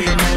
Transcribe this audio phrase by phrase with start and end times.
[0.00, 0.29] Yeah.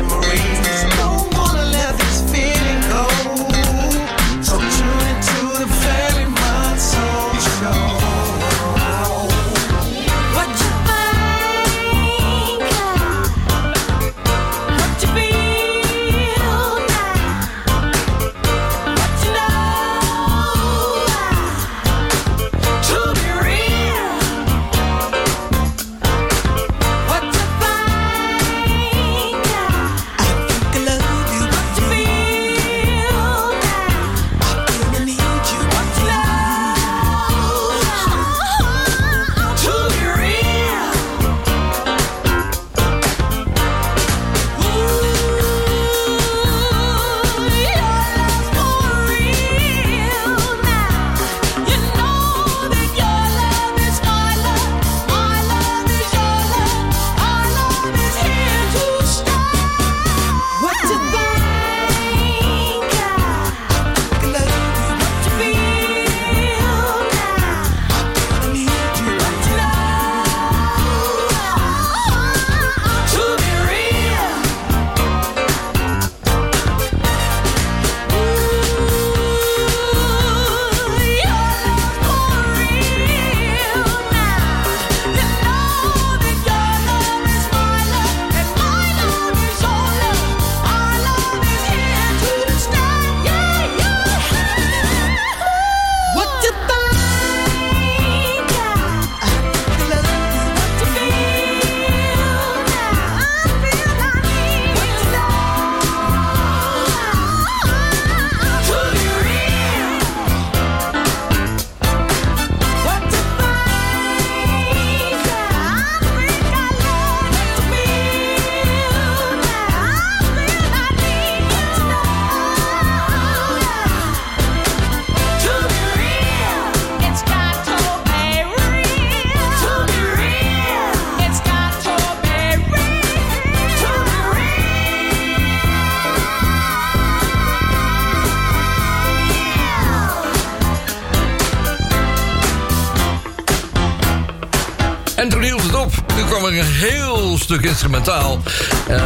[146.51, 148.41] Er een heel stuk instrumentaal.
[148.89, 148.97] Uh,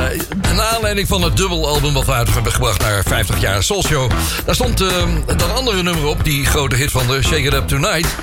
[0.56, 4.12] naar aanleiding van het dubbelalbum wat we uit hebben gebracht naar 50 jaar Soul Show.
[4.46, 4.90] Daar stond uh,
[5.26, 8.16] dat andere nummer op, die grote hit van de Shake It Up Tonight.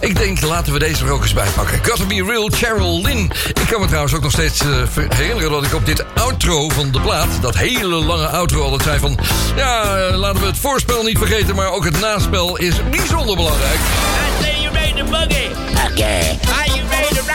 [0.00, 1.84] Ik denk, laten we deze er ook eens bij pakken.
[1.84, 3.32] Gotta Be Real, Cheryl Lynn.
[3.48, 6.92] Ik kan me trouwens ook nog steeds uh, herinneren dat ik op dit outro van
[6.92, 7.28] de plaat...
[7.40, 9.18] dat hele lange outro altijd zei van...
[9.56, 11.54] ja, laten we het voorspel niet vergeten...
[11.54, 13.78] maar ook het naspel is bijzonder belangrijk.
[13.78, 15.50] I say you made the boogie.
[15.90, 16.71] Okay, to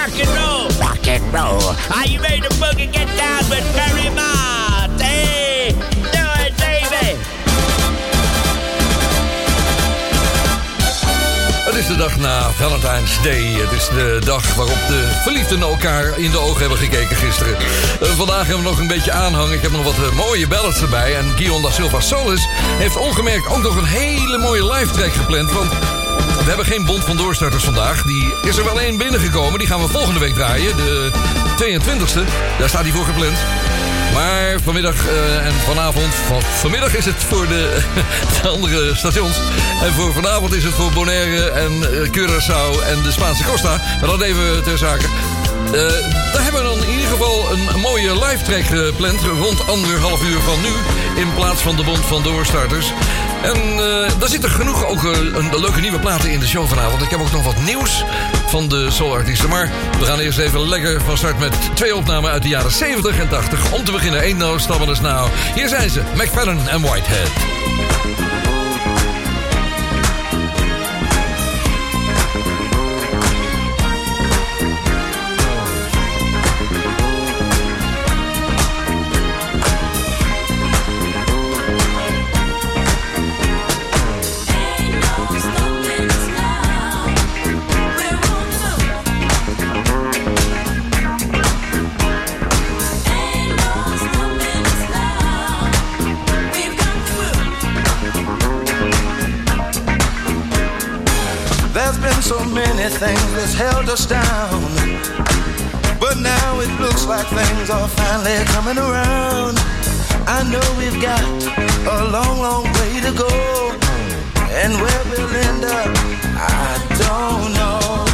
[0.07, 0.67] rock and roll?
[0.79, 1.75] rock and roll.
[1.95, 2.91] Are you ready to boogie?
[2.91, 5.01] Get down with Perry Mott.
[5.01, 5.73] Hey,
[6.15, 7.15] do it, baby.
[11.65, 13.43] Het is de dag na Valentine's Day.
[13.43, 17.57] Het is de dag waarop de verliefden elkaar in de ogen hebben gekeken gisteren.
[18.01, 19.51] Eh, vandaag hebben we nog een beetje aanhang.
[19.51, 21.15] Ik heb nog wat eh, mooie ballads erbij.
[21.15, 25.51] En Guion da Silva Solis heeft ongemerkt ook nog een hele mooie live track gepland.
[25.51, 25.71] Want
[26.47, 28.03] we hebben geen bond van doorstarters vandaag.
[28.03, 29.59] Die is er wel één binnengekomen.
[29.59, 30.75] Die gaan we volgende week draaien.
[30.75, 31.11] De
[31.63, 32.29] 22e.
[32.59, 33.37] Daar staat hij voor gepland.
[34.13, 36.13] Maar vanmiddag eh, en vanavond...
[36.13, 37.83] Van, vanmiddag is het voor de,
[38.41, 39.37] de andere stations.
[39.81, 43.81] En voor vanavond is het voor Bonaire en uh, Curaçao en de Spaanse Costa.
[43.99, 45.05] Maar dat even ter zake.
[45.71, 49.21] Daar hebben we dan in ieder geval een, mooie live track gepland.
[49.21, 50.69] Rond anderhalf uur van nu.
[51.21, 52.93] In plaats van de bond van doorstarters.
[53.43, 53.79] En uh,
[54.19, 57.01] daar zitten genoeg ook een, leuke nieuwe platen in de show vanavond.
[57.01, 58.03] Ik heb ook nog wat nieuws
[58.47, 59.49] van de soulartiesten.
[59.49, 63.19] Maar we gaan eerst even lekker van start met twee opnamen uit de jaren 70
[63.19, 63.71] en 80.
[63.71, 65.27] Om te beginnen, één no Stubbornness Now.
[65.55, 67.29] Hier zijn ze, McFadden en Whitehead.
[102.99, 104.61] Many things that's held us down.
[105.99, 109.57] But now it looks like things are finally coming around.
[110.27, 111.23] I know we've got
[111.87, 113.29] a long, long way to go.
[114.61, 115.89] And where we'll end up,
[116.37, 118.05] I don't know.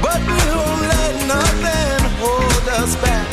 [0.00, 3.28] But we won't let nothing hold us back.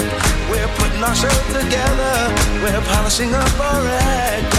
[0.50, 2.16] We're putting our show together.
[2.64, 4.56] We're polishing up our act.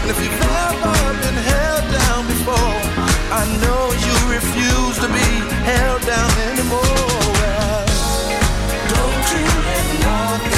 [0.00, 2.89] And if you've ever been held down before,
[3.32, 5.28] I know you refuse to be
[5.62, 6.82] held down anymore.
[8.90, 10.49] Don't you let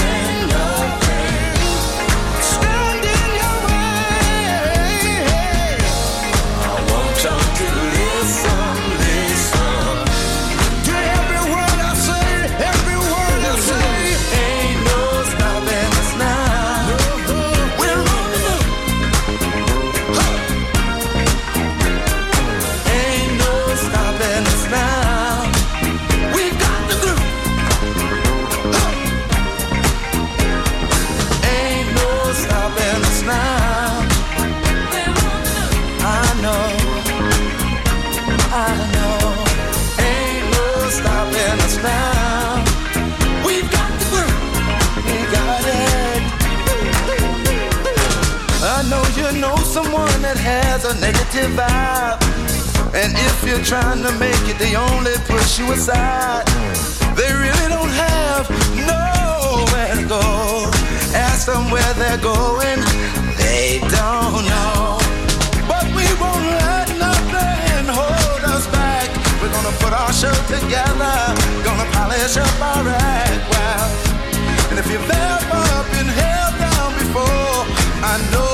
[51.01, 52.21] negative vibe.
[52.95, 56.45] And if you're trying to make it, they only push you aside.
[57.17, 58.45] They really don't have
[58.77, 60.69] nowhere to go.
[61.15, 62.81] Ask them where they're going,
[63.41, 64.99] they don't know.
[65.69, 69.09] But we won't let nothing hold us back.
[69.41, 71.17] We're gonna put our show together,
[71.65, 73.89] gonna polish up our act well.
[74.71, 75.65] And if you've ever
[75.97, 77.57] been held down before,
[78.05, 78.52] I know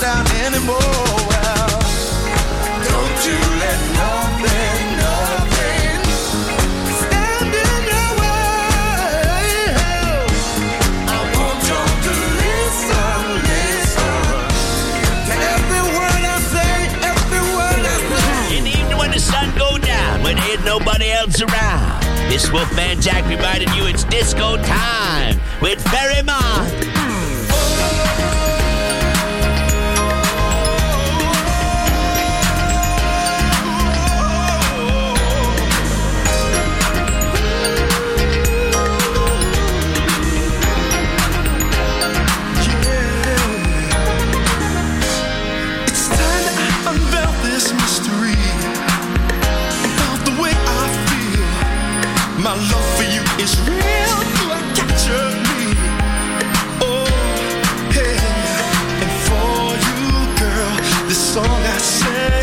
[0.00, 0.78] down anymore.
[2.88, 6.00] Don't you let nothing, nothing
[7.00, 9.76] stand in your way.
[11.06, 13.20] I want you to listen,
[13.50, 14.24] listen
[15.28, 16.74] to every word I say,
[17.12, 18.60] every word I say.
[18.62, 19.48] The evening when the sun
[19.78, 22.02] down, when nobody else around.
[22.30, 26.90] This Wolfman Jack reminding you it's disco time with Ferry Mont.
[61.30, 62.39] Song I sing.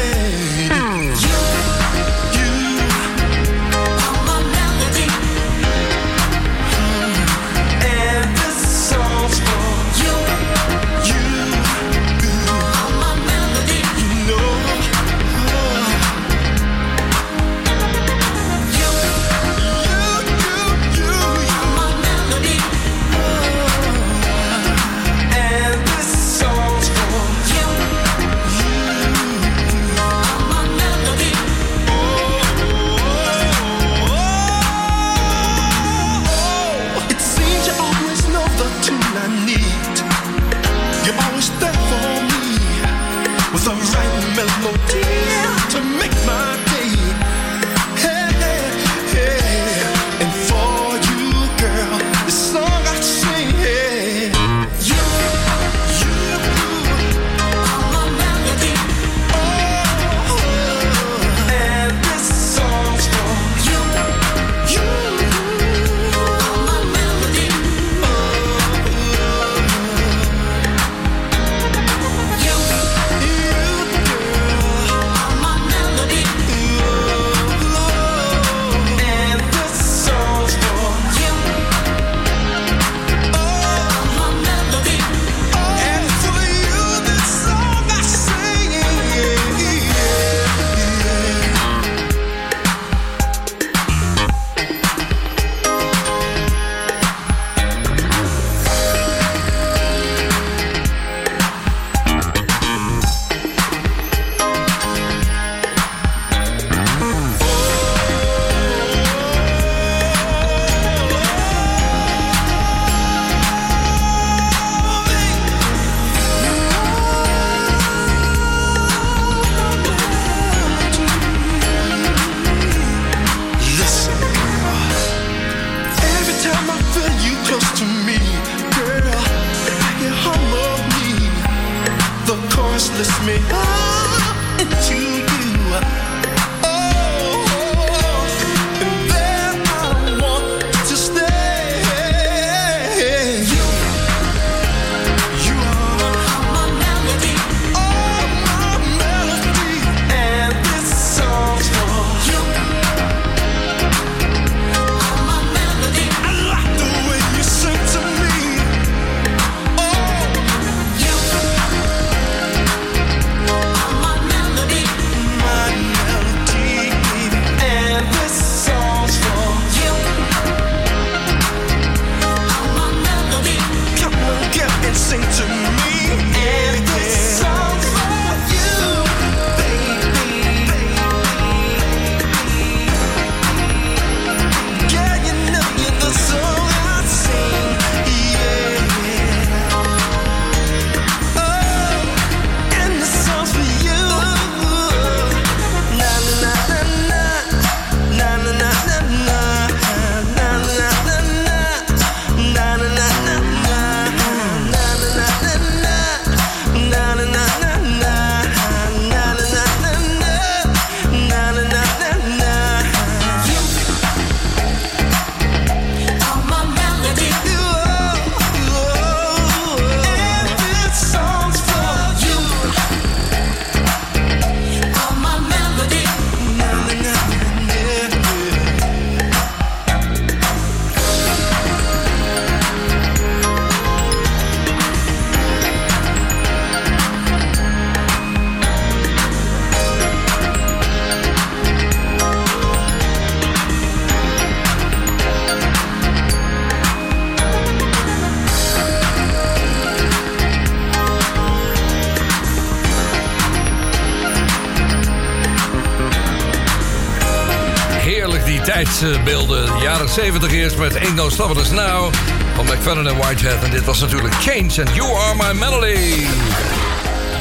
[259.00, 259.66] Tijdsbeelden.
[259.66, 262.14] De jaren 70 eerst met Ain't No Stopping Now
[262.56, 263.64] van McFadden en Whitehead.
[263.64, 266.26] En dit was natuurlijk Change and You Are My Melody.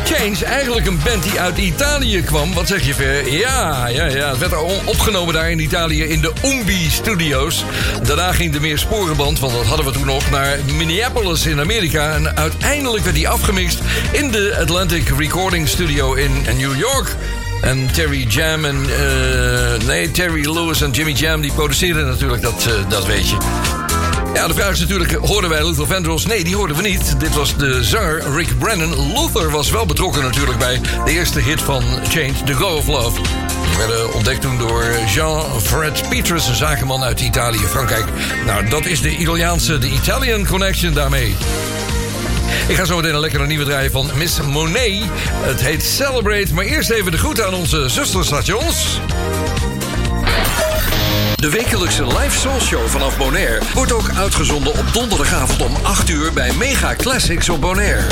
[0.05, 2.55] Change, eigenlijk een band die uit Italië kwam.
[2.55, 3.33] Wat zeg je, Ver?
[3.33, 4.29] Ja, ja, ja.
[4.29, 7.65] Het werd opgenomen daar in Italië in de Umbi Studios.
[8.03, 12.15] Daarna ging de meer sporenband, want dat hadden we toen nog, naar Minneapolis in Amerika.
[12.15, 13.79] En uiteindelijk werd die afgemixt
[14.13, 17.17] in de Atlantic Recording Studio in New York.
[17.63, 18.87] En Terry Jam en...
[18.99, 23.37] eh, nee, Terry Lewis en Jimmy Jam, die produceerden natuurlijk, dat, eh, dat weet je.
[24.35, 26.27] Ja, de vraag is natuurlijk, hoorden wij Luther Vandross?
[26.27, 27.21] Nee, die hoorden we niet.
[27.21, 29.13] Dit was de zanger Rick Brennan.
[29.13, 33.21] Luther was wel betrokken natuurlijk bij de eerste hit van Change, The Go of Love.
[33.69, 34.85] Die werden ontdekt toen door
[35.15, 38.05] Jean-Fred Petrus, een zakenman uit Italië, Frankrijk.
[38.47, 41.37] Nou, dat is de Italiaanse, de Italian Connection daarmee.
[42.69, 45.03] Ik ga zo meteen een lekkere nieuwe draaien van Miss Monet.
[45.29, 49.01] Het heet Celebrate, maar eerst even de groeten aan onze zusterstations.
[51.47, 56.33] De wekelijkse live soul show vanaf Bonaire wordt ook uitgezonden op donderdagavond om 8 uur
[56.33, 58.03] bij Mega Classics op Bonaire.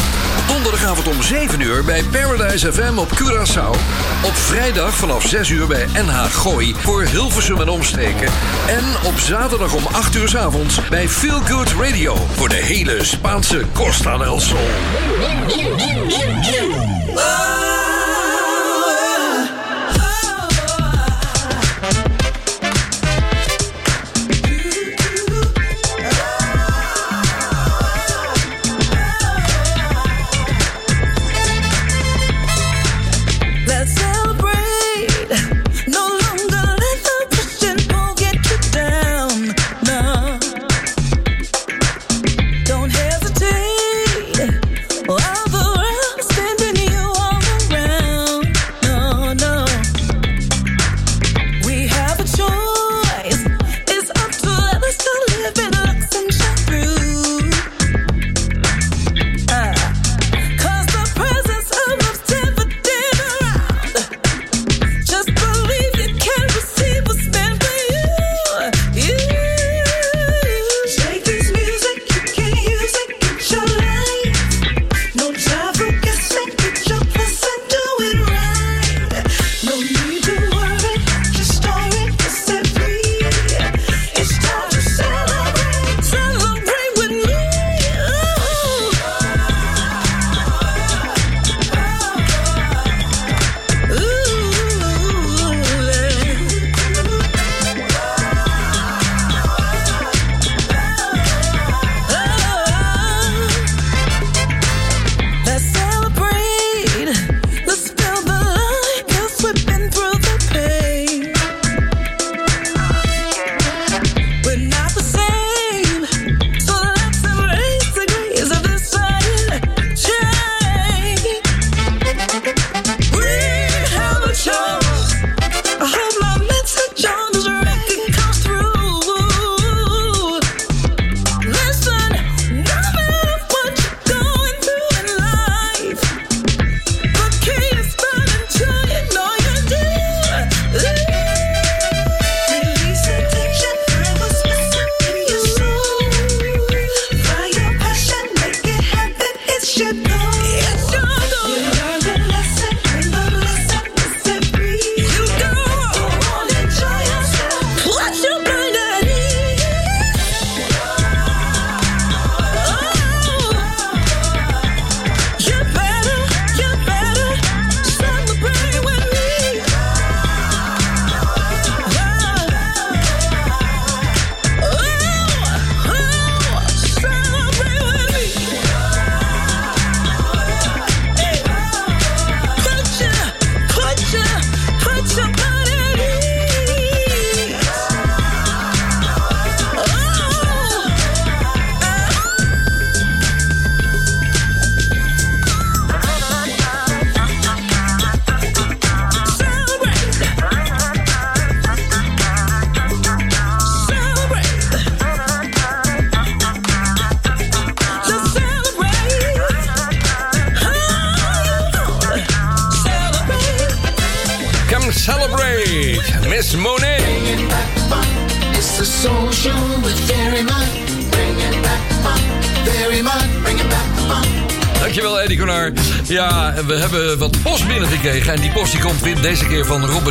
[0.46, 3.70] Donderdagavond om 7 uur bij Paradise FM op Curaçao.
[4.24, 8.32] Op vrijdag vanaf 6 uur bij NH Gooi voor Hilversum en omstreken.
[8.68, 13.04] En op zaterdag om 8 uur 's avonds bij Feel Good Radio voor de hele
[13.04, 14.68] Spaanse Costa del Sol.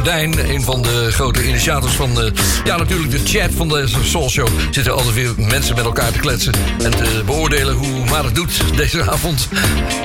[0.06, 2.32] Een van de grote initiators van de,
[2.64, 4.48] ja, natuurlijk de chat van deze Soul Show.
[4.72, 6.54] Zitten altijd weer mensen met elkaar te kletsen.
[6.84, 9.48] En te beoordelen hoe maar het doet deze avond.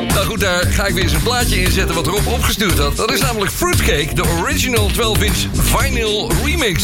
[0.09, 2.97] Nou goed, daar ga ik weer eens een plaatje in zetten wat Rob opgestuurd had.
[2.97, 6.83] Dat is namelijk Fruitcake, de original 12-inch vinyl remix.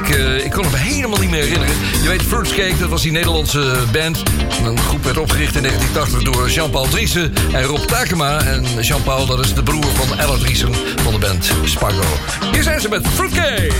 [0.00, 1.74] Ik, eh, kon het helemaal niet meer herinneren.
[2.02, 4.22] Je weet, Fruitcake, dat was die Nederlandse band.
[4.64, 8.40] Een groep werd opgericht in 1980 door Jean-Paul Driessen en Rob Takema.
[8.40, 12.04] En Jean-Paul, dat is de broer van Ella Driessen van de band Spargo.
[12.52, 13.72] Hier zijn ze met Fruitcake.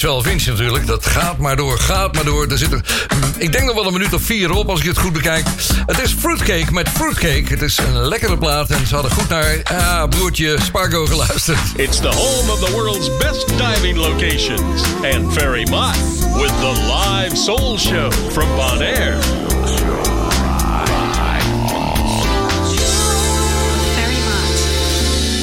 [0.00, 0.86] 12 inch natuurlijk.
[0.86, 2.46] Dat gaat maar door, gaat maar door.
[2.46, 2.68] Er zit
[3.38, 5.46] ik denk nog wel een minuut of vier op als ik het goed bekijk.
[5.86, 7.44] Het is Fruitcake met Fruitcake.
[7.48, 11.58] Het is een lekkere plaat en ze hadden goed naar ah, broertje Spargo geluisterd.
[11.76, 14.82] It's the home of the world's best diving locations.
[15.14, 15.96] And Ferry Mott
[16.34, 19.18] with the live soul show from Bonaire.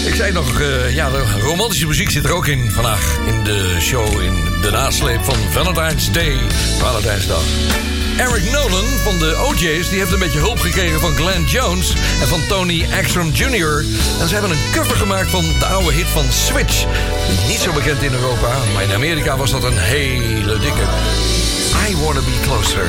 [0.06, 3.78] Ik zei nog, eh, ja, de romantische muziek zit er ook in vandaag in de
[3.80, 6.38] show in de nasleep van Valentine's Day,
[6.80, 7.44] Valentijnsdag.
[8.18, 12.28] Eric Nolan van de OJ's die heeft een beetje hulp gekregen van Glenn Jones en
[12.28, 13.86] van Tony Axum Jr.
[14.20, 16.86] En ze hebben een cover gemaakt van de oude hit van Switch.
[17.48, 20.84] Niet zo bekend in Europa, maar in Amerika was dat een hele dikke.
[21.90, 22.88] I Wanna Be Closer.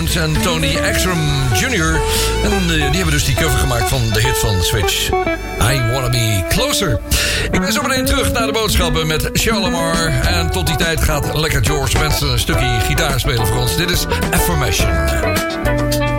[0.00, 1.18] En Tony Exum
[1.52, 2.00] Jr.
[2.44, 5.08] En eh, die hebben dus die cover gemaakt van de hit van Switch.
[5.72, 7.00] I Wanna Be Closer.
[7.52, 9.96] Ik ben zo meteen terug naar de boodschappen met Shalimar.
[10.22, 13.76] En tot die tijd gaat lekker George Benson een stukje gitaar spelen voor ons.
[13.76, 16.09] Dit is Affirmation.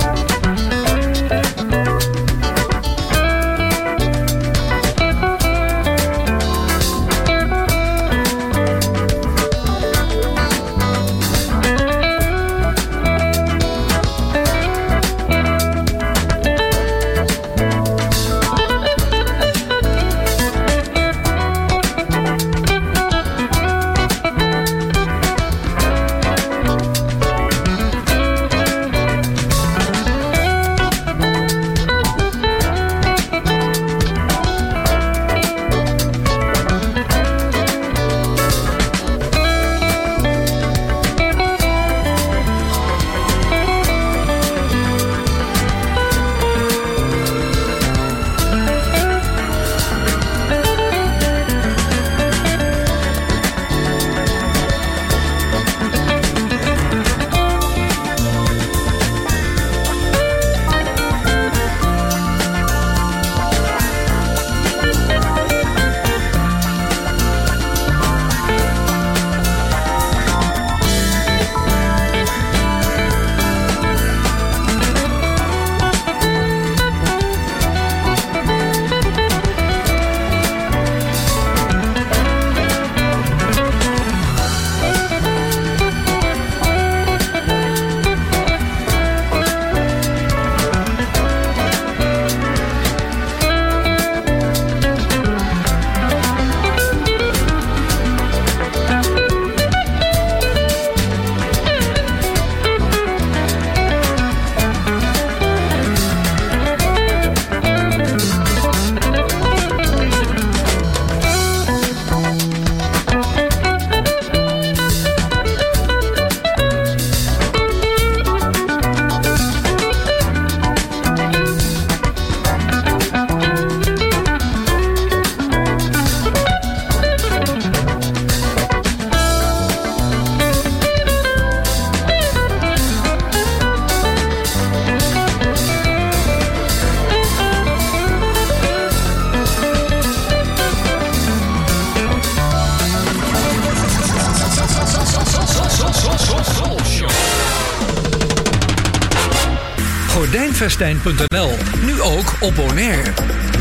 [151.82, 153.12] Nu ook op Bonaire.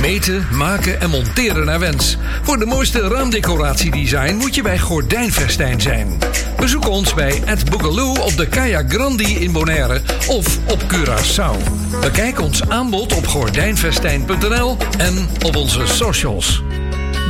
[0.00, 2.16] Meten, maken en monteren naar wens.
[2.42, 6.18] Voor de mooiste raamdecoratiedesign moet je bij Gordijnvestijn zijn.
[6.56, 11.56] Bezoek ons bij Ed Boogaloo op de Kaya Grandi in Bonaire of op Curaçao.
[12.00, 16.62] Bekijk ons aanbod op gordijnvestijn.nl en op onze socials.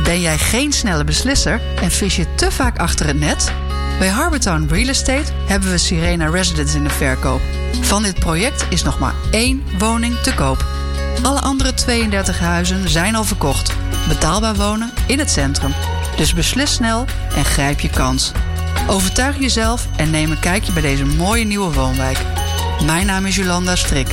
[0.03, 3.51] Ben jij geen snelle beslisser en vis je te vaak achter het net?
[3.99, 7.41] Bij Harbortown Real Estate hebben we Sirena Residence in de verkoop.
[7.81, 10.65] Van dit project is nog maar één woning te koop.
[11.21, 13.73] Alle andere 32 huizen zijn al verkocht.
[14.07, 15.73] Betaalbaar wonen in het centrum.
[16.15, 17.05] Dus beslis snel
[17.35, 18.31] en grijp je kans.
[18.87, 22.17] Overtuig jezelf en neem een kijkje bij deze mooie nieuwe woonwijk.
[22.85, 24.07] Mijn naam is Jolanda Strik.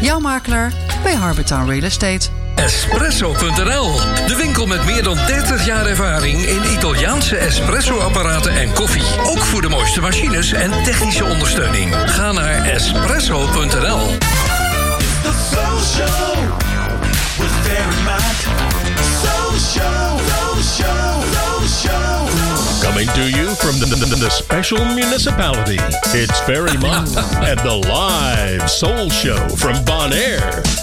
[0.00, 2.37] Jouw makelaar bij Harbortown Real Estate.
[2.68, 9.02] Espresso.nl, de winkel met meer dan 30 jaar ervaring in Italiaanse espresso-apparaten en koffie.
[9.24, 11.94] Ook voor de mooiste machines en technische ondersteuning.
[12.06, 14.16] Ga naar espresso.nl.
[15.22, 16.34] The Soul Show
[17.38, 18.38] with Barry Mott.
[19.22, 22.82] Soul Show, Soul Show, Soul Show.
[22.82, 25.78] Coming to you from the, the, the special municipality.
[26.12, 27.16] It's Ferry Mott
[27.50, 30.77] and the live soul show from Bonaire.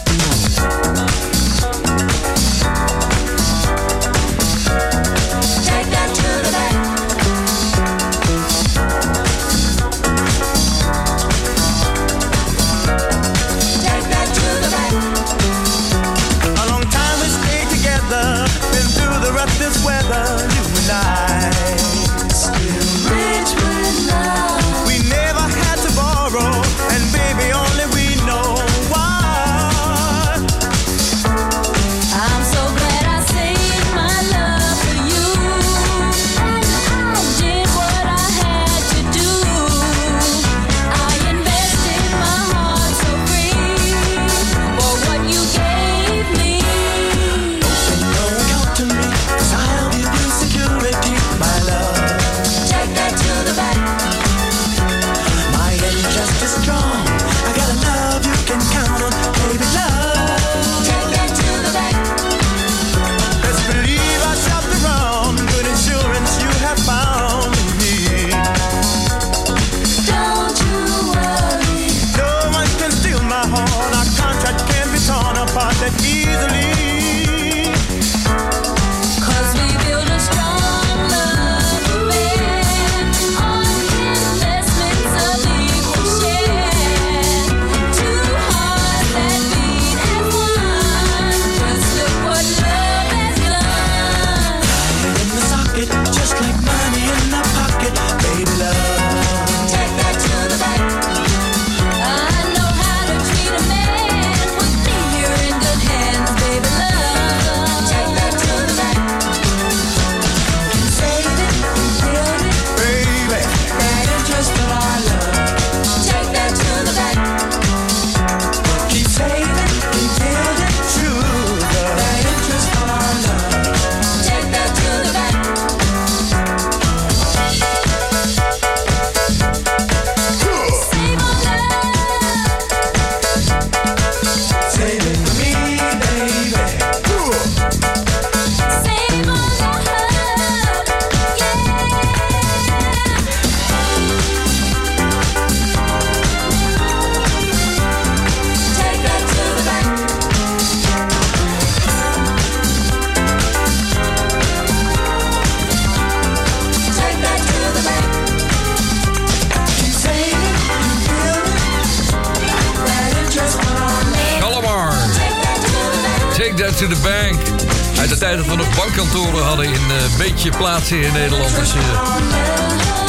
[170.65, 171.59] Plaatsen in Nederland.
[171.59, 171.79] Als je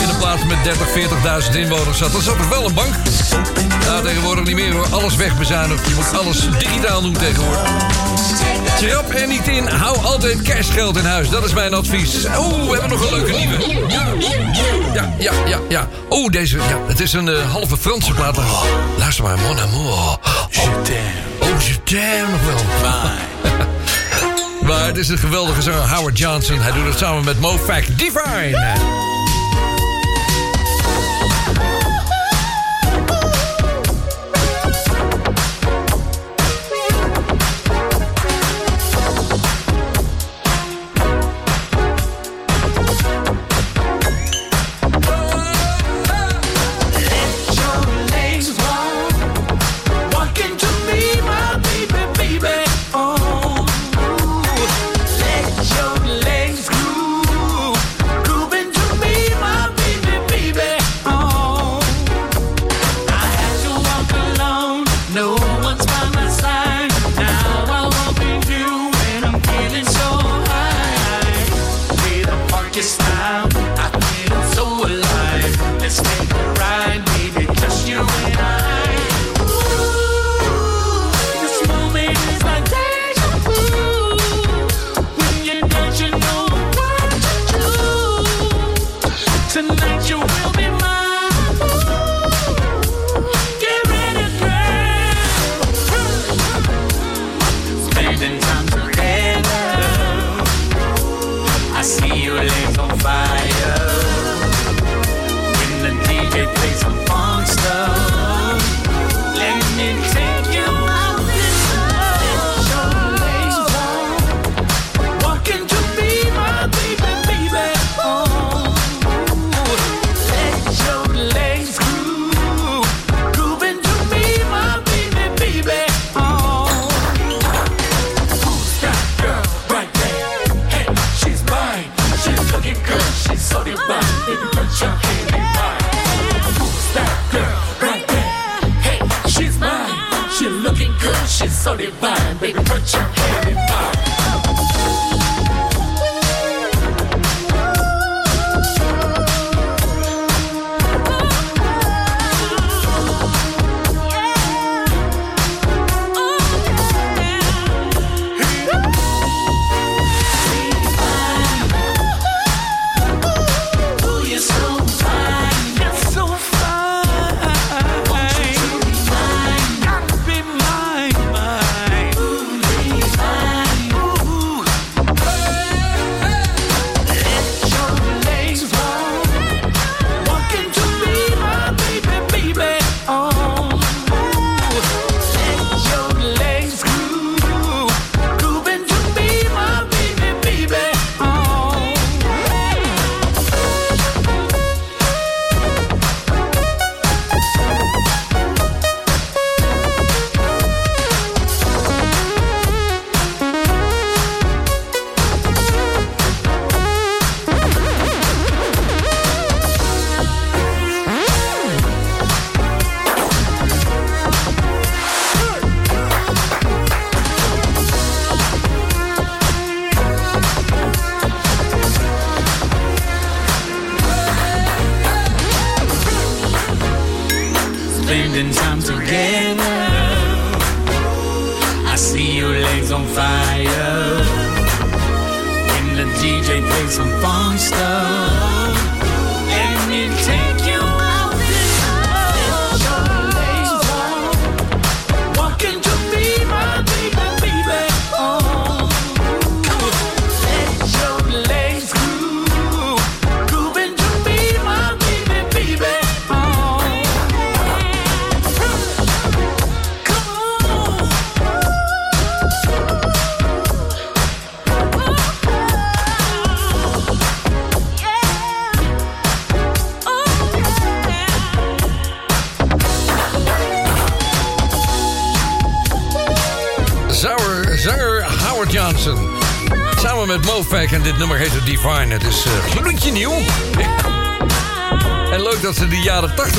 [0.03, 0.89] in een plaats met 30,
[1.51, 2.95] 40.000 inwoners zat, dan zat er wel een bank.
[3.85, 4.87] Nou, tegenwoordig niet meer hoor.
[4.91, 5.89] Alles wegbezuinigd.
[5.89, 7.71] Je moet alles digitaal doen tegenwoordig.
[8.79, 9.67] Trap er niet in.
[9.67, 11.29] Hou altijd cashgeld in huis.
[11.29, 12.25] Dat is mijn advies.
[12.39, 13.79] Oeh, we hebben nog een leuke nieuwe.
[14.95, 15.89] Ja, ja, ja, ja.
[16.11, 16.57] Oeh, deze.
[16.57, 18.39] Ja, het is een eh, halve Franse plaat.
[18.39, 18.63] Oh,
[18.99, 19.93] luister maar, mon amour.
[19.93, 20.17] Oh,
[21.41, 23.36] oh je t'aime nog wel.
[24.87, 26.61] Het is een geweldige zanger Howard Johnson.
[26.61, 27.99] Hij doet het samen met Mo Fack.
[27.99, 29.16] Divine.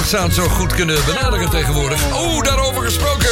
[0.07, 2.01] zou zo goed kunnen benaderen tegenwoordig.
[2.13, 3.29] Oh, daarover gesproken.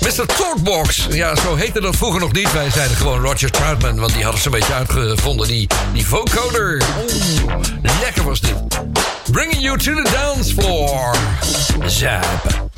[0.00, 0.26] Mr.
[0.26, 1.06] Talkbox.
[1.10, 2.52] Ja, zo heette dat vroeger nog niet.
[2.52, 5.48] Wij zeiden gewoon Roger Troutman, want die hadden ze een beetje uitgevonden.
[5.48, 6.82] Die, die vocoder.
[6.98, 8.54] Oh, lekker was dit.
[9.30, 11.14] Bringing you to the dance floor.
[11.86, 12.71] Zappen.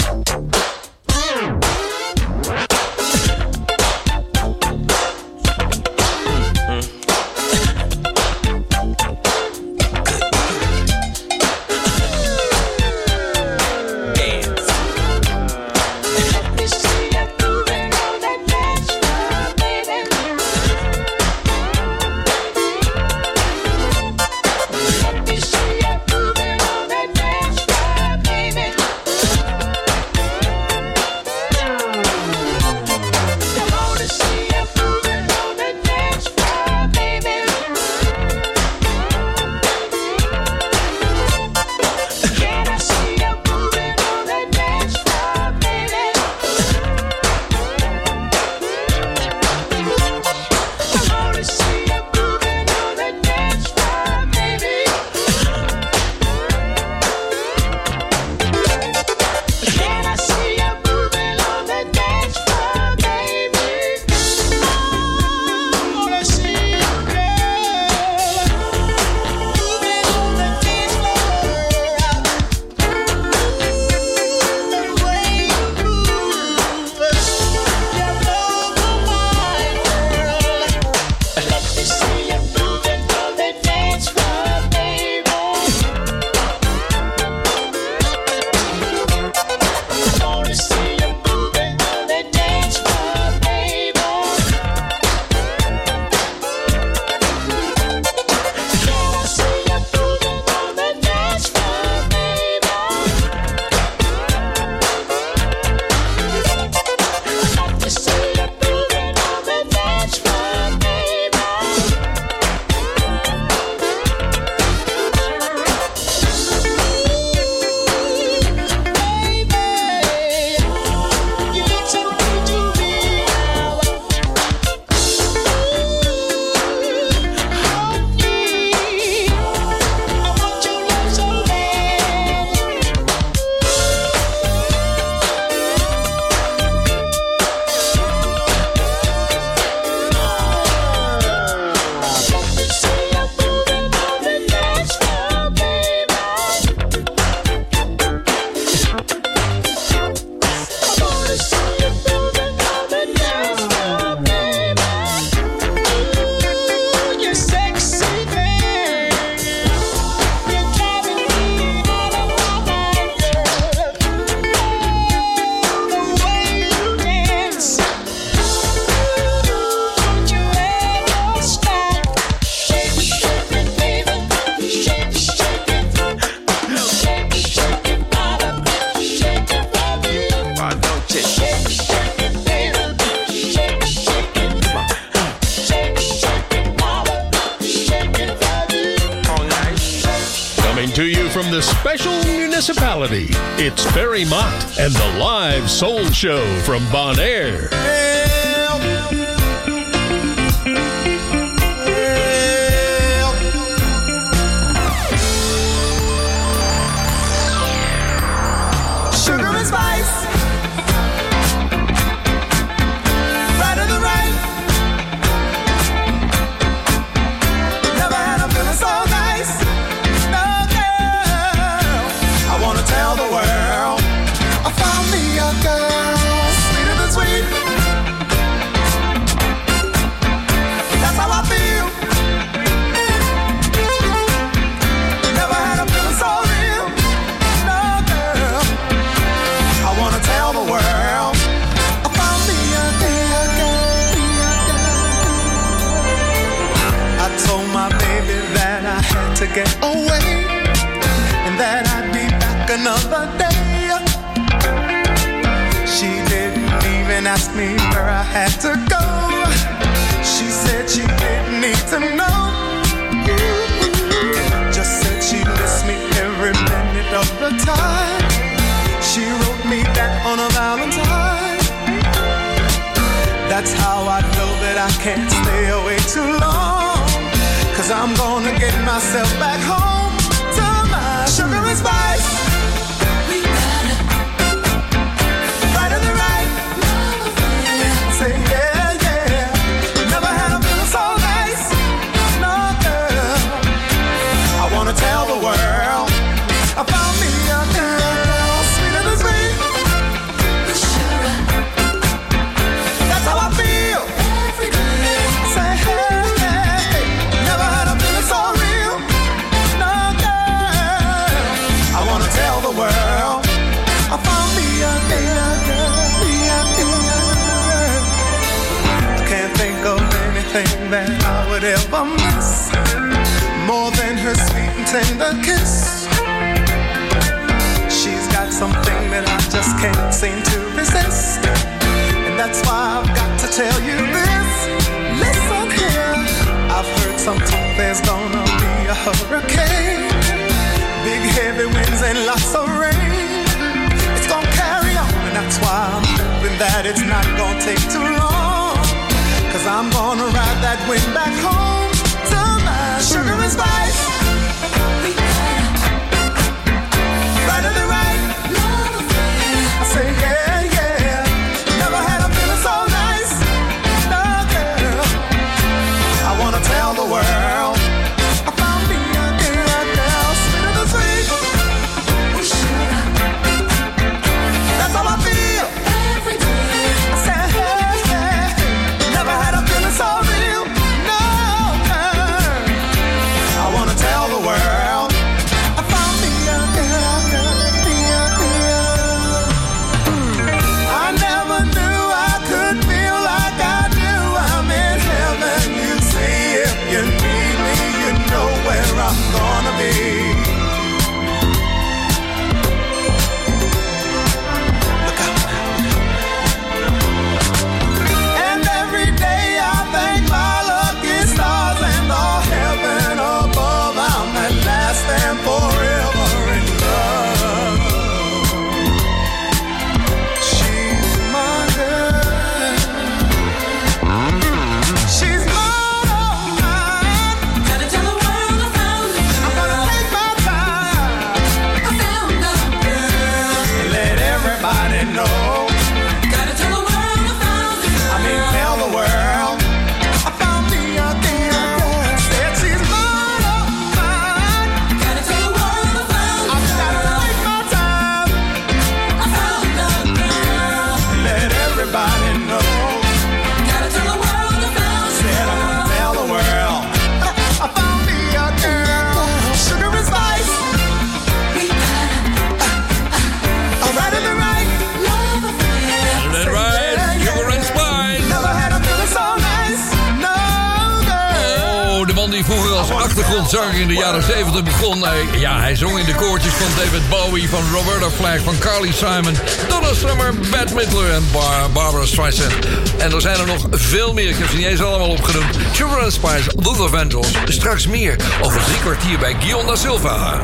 [474.26, 475.24] jaren 70 begon hij.
[475.38, 479.36] Ja, hij zong in de koortjes van David Bowie, van Roberta Flack, van Carly Simon,
[479.68, 481.24] Donna Summer, Bad Midler en
[481.72, 482.52] Barbara Streisand.
[482.98, 484.28] En er zijn er nog veel meer.
[484.28, 485.56] Ik heb ze niet eens allemaal opgenoemd.
[485.72, 487.28] Children and Spice, Luther Vandals.
[487.44, 490.40] Straks meer over drie kwartier bij Guillaume da Silva.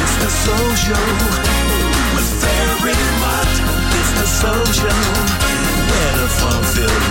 [0.00, 0.70] It's the soul.
[3.92, 4.46] It's the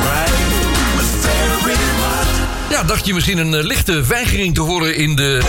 [0.01, 0.26] soul.
[2.69, 5.41] Ja, dacht je misschien een eh, lichte weigering te horen in de...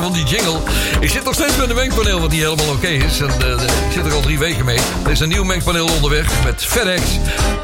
[0.00, 0.60] van die jingle.
[1.00, 3.20] Ik zit nog steeds met een mengpaneel wat niet helemaal oké is.
[3.20, 4.78] En, eh, ik zit er al drie weken mee.
[5.04, 7.02] Er is een nieuw mengpaneel onderweg met FedEx.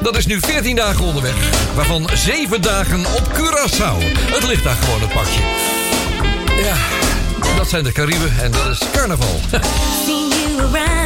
[0.02, 1.34] Dat is nu 14 dagen onderweg.
[1.74, 4.18] Waarvan 7 dagen op Curaçao.
[4.34, 5.40] Het ligt daar gewoon, het pakje.
[6.62, 6.76] Ja,
[7.56, 9.40] dat zijn de Cariben en dat is carnaval.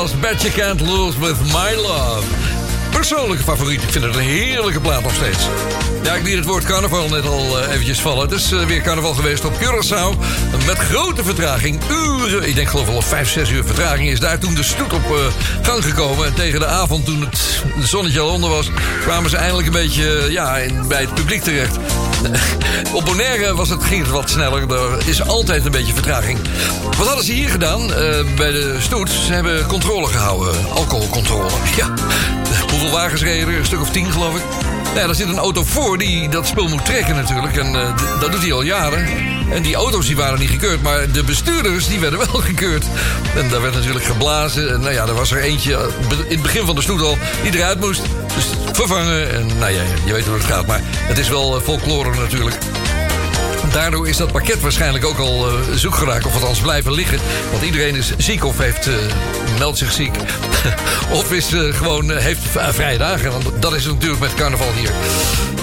[0.00, 2.22] was Bet You Can't Lose With My Love.
[2.90, 3.82] Persoonlijke favoriet.
[3.82, 5.46] Ik vind het een heerlijke plaat nog steeds.
[6.02, 8.28] Ja, ik liet het woord carnaval net al eh, eventjes vallen.
[8.28, 10.18] Het is eh, weer carnaval geweest op Curaçao.
[10.66, 11.80] Met grote vertraging.
[11.90, 14.08] Uren, ik denk geloof wel of vijf, zes uur vertraging...
[14.08, 15.16] is daar toen de stoet op eh,
[15.62, 16.26] gang gekomen.
[16.26, 18.70] En tegen de avond, toen het zonnetje al onder was...
[19.02, 21.76] kwamen ze eindelijk een beetje ja, bij het publiek terecht.
[22.92, 24.72] Op Bonaire was het, ging het wat sneller.
[24.72, 26.38] Er is altijd een beetje vertraging.
[26.96, 29.10] Wat hadden ze hier gedaan eh, bij de stoet?
[29.10, 30.54] Ze hebben controle gehouden.
[30.74, 31.48] Alcoholcontrole.
[31.76, 31.94] Ja.
[32.70, 33.58] Hoeveel wagens reden er?
[33.58, 34.42] Een stuk of tien, geloof ik.
[34.94, 37.56] Nou daar zit een auto voor die dat spul moet trekken natuurlijk.
[37.56, 39.06] En eh, dat doet hij al jaren.
[39.50, 40.82] En die auto's die waren niet gekeurd.
[40.82, 42.84] Maar de bestuurders die werden wel gekeurd.
[43.36, 44.74] En daar werd natuurlijk geblazen.
[44.74, 47.18] En nou ja, er was er eentje eh, in het begin van de stoet al
[47.42, 48.02] die eruit moest.
[48.78, 49.32] Vervangen.
[49.32, 50.66] En nou ja, je weet hoe het gaat.
[50.66, 52.56] Maar het is wel eh, folklore natuurlijk.
[53.72, 56.26] Daardoor is dat pakket waarschijnlijk ook al eh, zoek geraakt.
[56.26, 57.18] Of althans blijven liggen.
[57.50, 58.94] Want iedereen is ziek of heeft, eh,
[59.58, 60.16] meldt zich ziek.
[61.18, 63.32] of is eh, gewoon, eh, heeft vrije dagen.
[63.60, 64.90] Dat is natuurlijk met carnaval hier.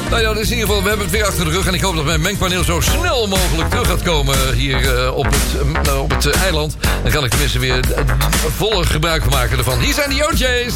[0.10, 1.68] Nou ja, dus in ieder geval, we hebben het weer achter de rug.
[1.68, 5.26] En ik hoop dat mijn mengpaneel zo snel mogelijk terug gaat komen hier eh, op
[5.26, 6.76] het, eh, op het eh, eiland.
[7.04, 8.04] Dan kan ik tenminste weer eh,
[8.58, 9.80] volle gebruik maken ervan.
[9.80, 10.74] Hier zijn de OJ's.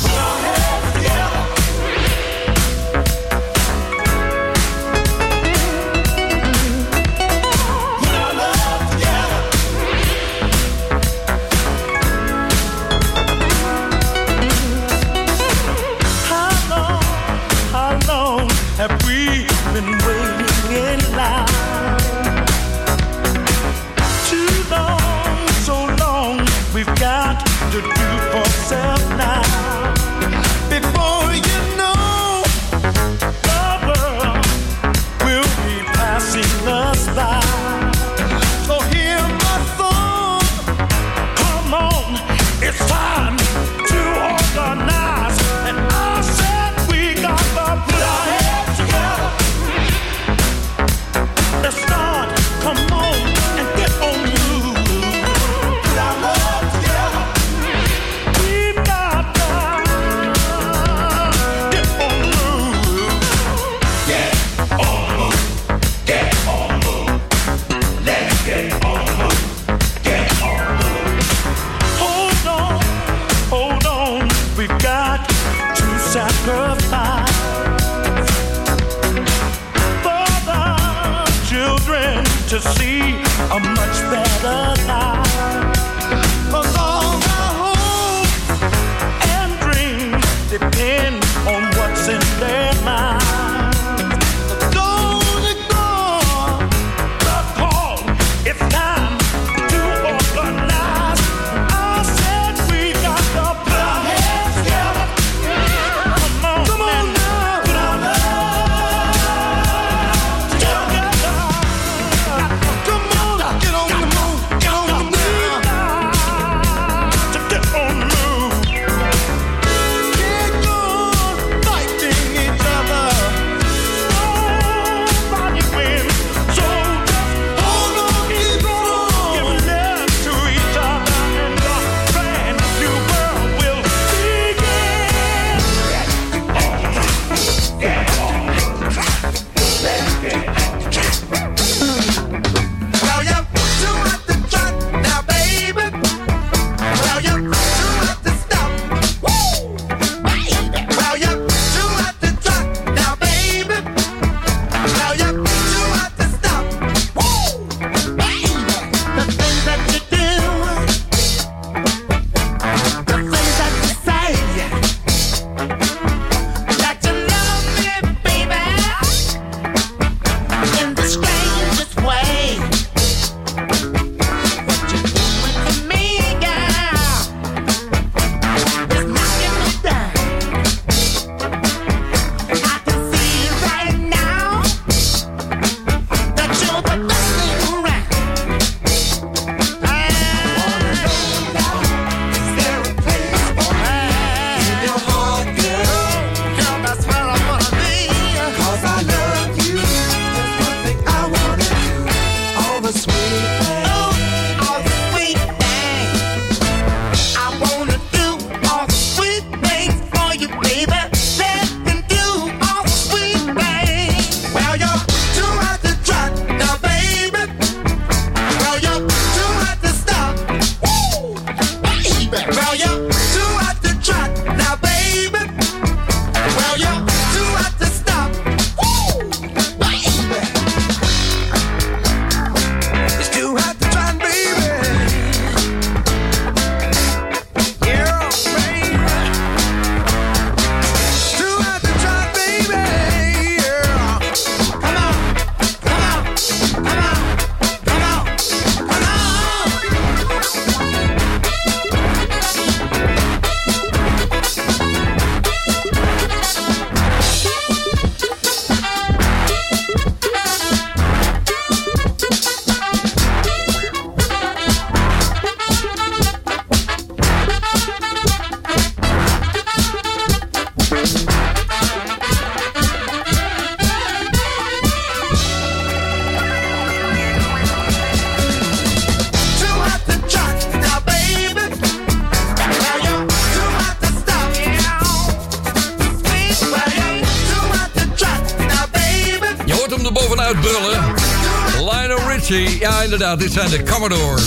[293.38, 294.44] Dit zijn de Commodores.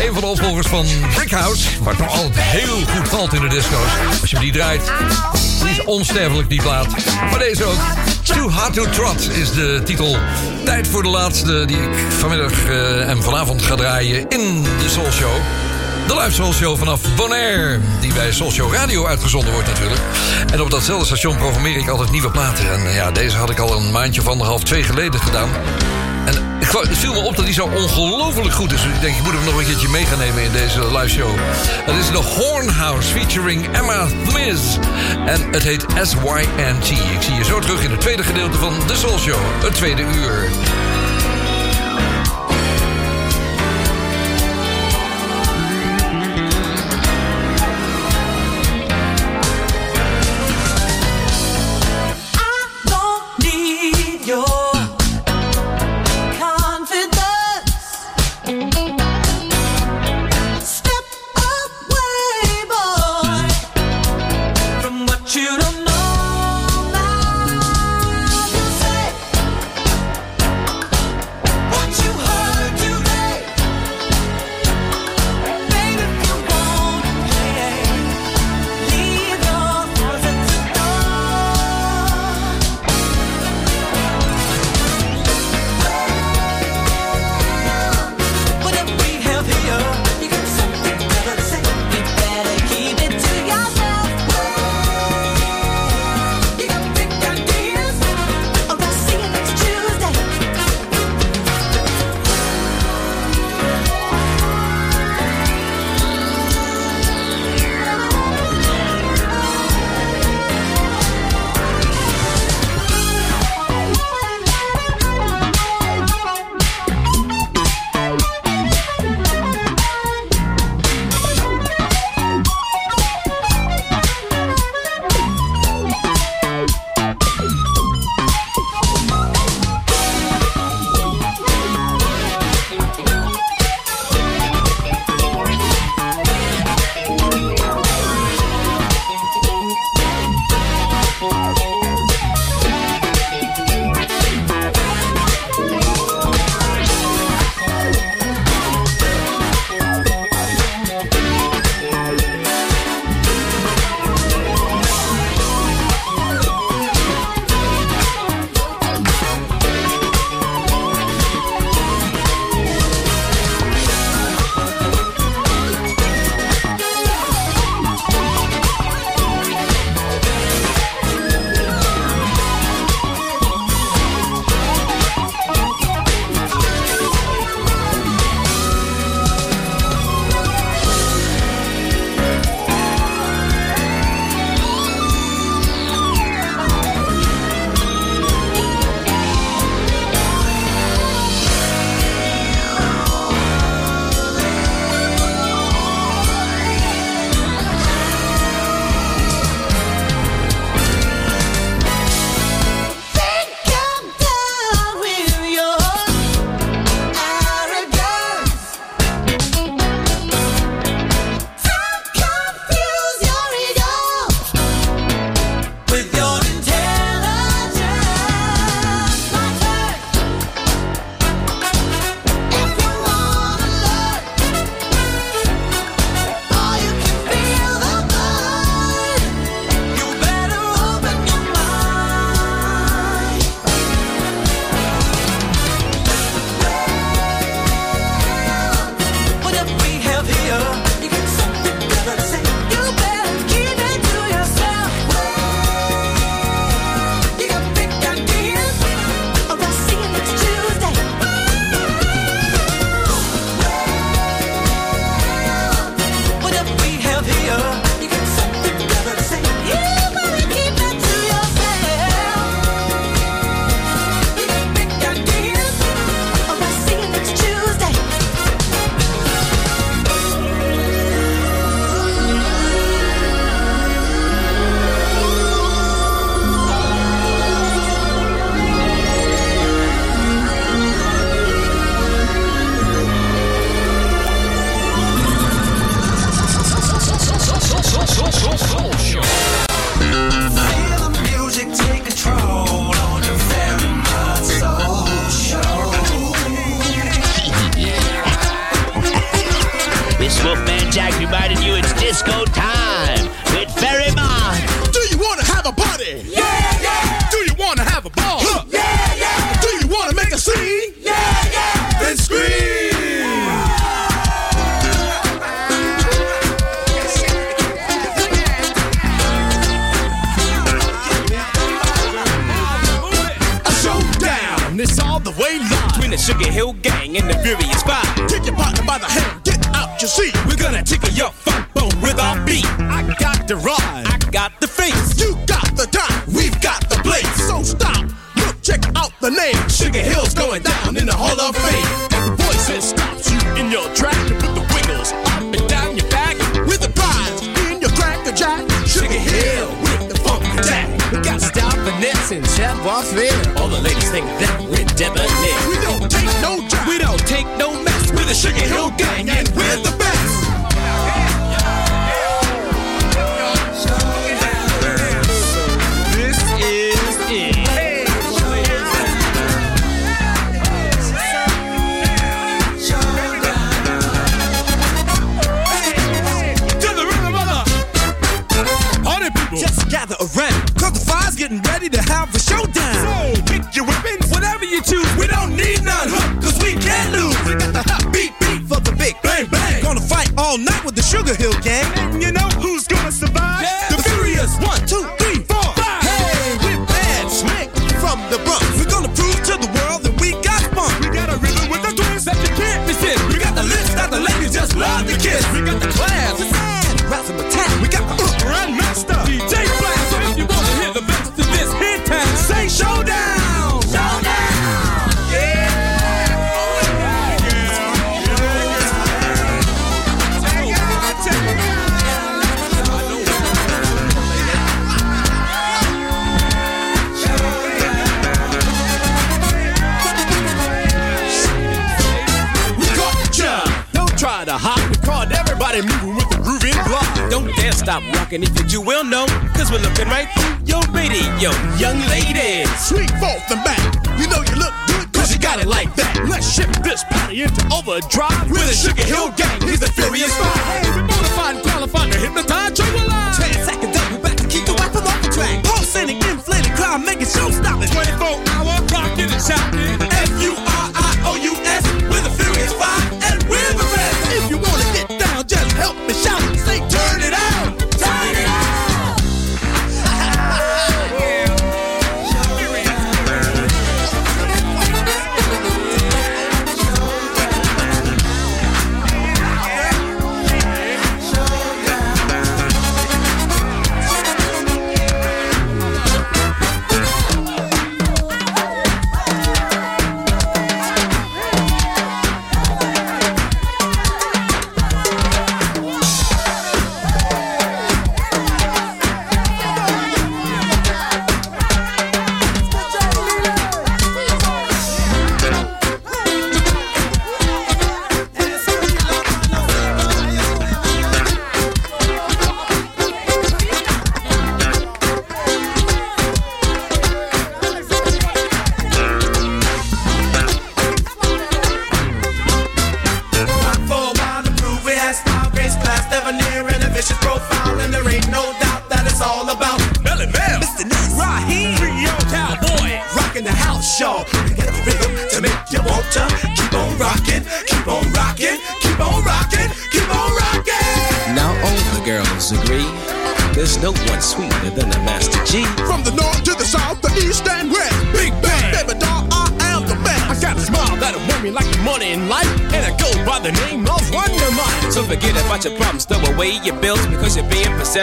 [0.00, 1.68] Een van de opvolgers van Brickhouse.
[1.80, 3.90] Wat nog altijd heel goed valt in de disco's.
[4.20, 4.92] Als je die draait,
[5.70, 6.86] is onsterfelijk die plaat.
[7.30, 7.78] Maar deze ook.
[8.22, 10.16] Too Hard to Trot is de titel.
[10.64, 15.12] Tijd voor de laatste die ik vanmiddag eh, en vanavond ga draaien in de Soul
[15.12, 15.34] Show.
[16.06, 20.00] De live Soul Show vanaf Bonaire, die bij Soul Show Radio uitgezonden wordt natuurlijk.
[20.52, 22.72] En op datzelfde station programmeer ik altijd nieuwe platen.
[22.72, 25.48] En ja, deze had ik al een maandje of anderhalf, twee geleden gedaan
[26.80, 28.82] het viel me op dat hij zo ongelooflijk goed is.
[28.82, 31.08] Dus ik denk, ik moet hem nog een keertje mee gaan nemen in deze live
[31.08, 31.30] show.
[31.84, 34.76] Het is de Hornhouse featuring Emma Thmiz
[35.26, 36.90] En het heet SYNT.
[36.90, 39.40] Ik zie je zo terug in het tweede gedeelte van de Soul Show.
[39.62, 40.50] Het tweede uur.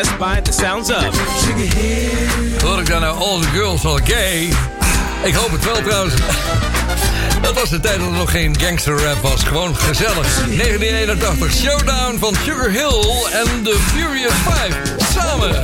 [0.07, 1.03] by the sounds of.
[2.63, 4.53] Hoor ik dan nou All the Girls Are Gay?
[5.23, 6.13] Ik hoop het wel trouwens.
[7.41, 9.43] Dat was de tijd dat er nog geen gangster rap was.
[9.43, 10.27] Gewoon gezellig.
[10.35, 14.95] 1981 Showdown van Sugar Hill en The Furious Five.
[15.13, 15.63] Samen.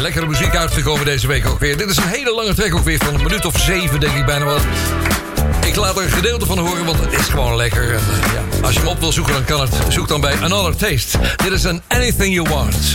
[0.00, 1.76] Lekkere muziek uitgekomen deze week ook weer.
[1.76, 4.26] Dit is een hele lange track ook weer van een minuut of zeven denk ik
[4.26, 4.58] bijna wel.
[5.70, 7.94] Ik laat er een gedeelte van horen, want het is gewoon lekker.
[7.94, 9.74] Eh, als je hem op wil zoeken, dan kan het.
[9.88, 11.18] Zoek dan bij Another Taste.
[11.36, 12.94] Dit is een Anything You Want.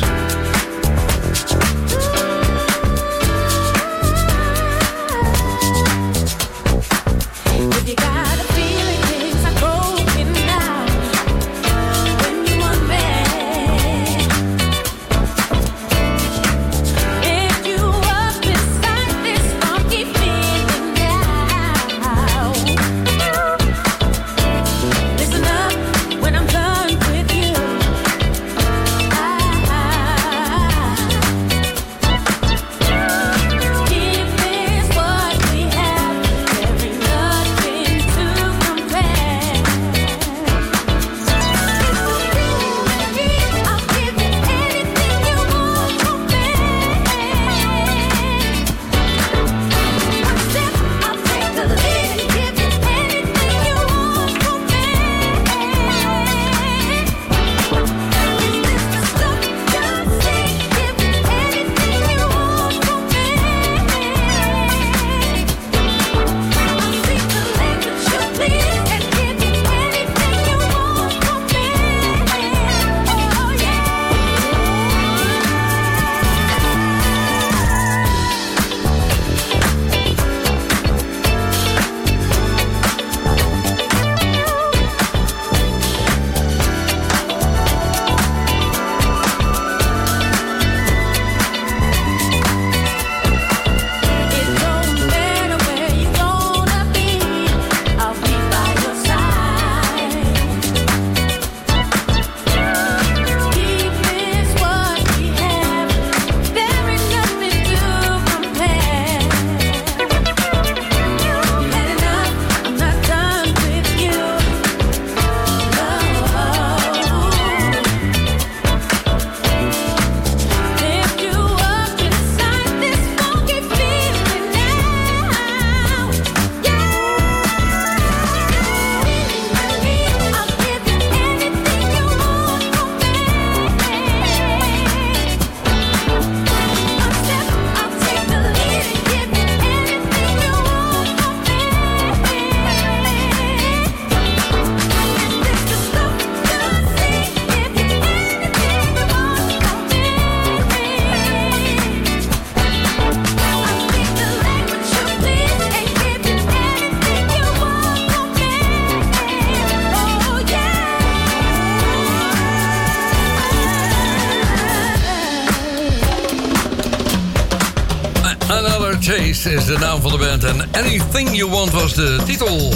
[169.06, 170.44] Taste is de naam van de band.
[170.44, 172.74] En Anything You Want was de titel.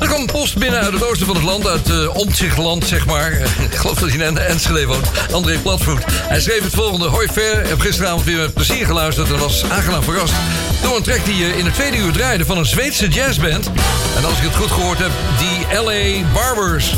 [0.00, 3.32] Er kwam post binnen uit het oosten van het land, uit uh, Omtzigtland, zeg maar.
[3.70, 5.06] Ik geloof dat hij in Enschede woont.
[5.32, 6.04] André Platvoet.
[6.06, 7.06] Hij schreef het volgende.
[7.06, 9.32] Hoi Ver, heb gisteravond weer met plezier geluisterd...
[9.32, 10.34] en was aangenaam verrast
[10.82, 12.44] door een track die je in het tweede uur draaide...
[12.44, 13.70] van een Zweedse jazzband.
[14.16, 16.32] En als ik het goed gehoord heb, die L.A.
[16.32, 16.94] Barbers.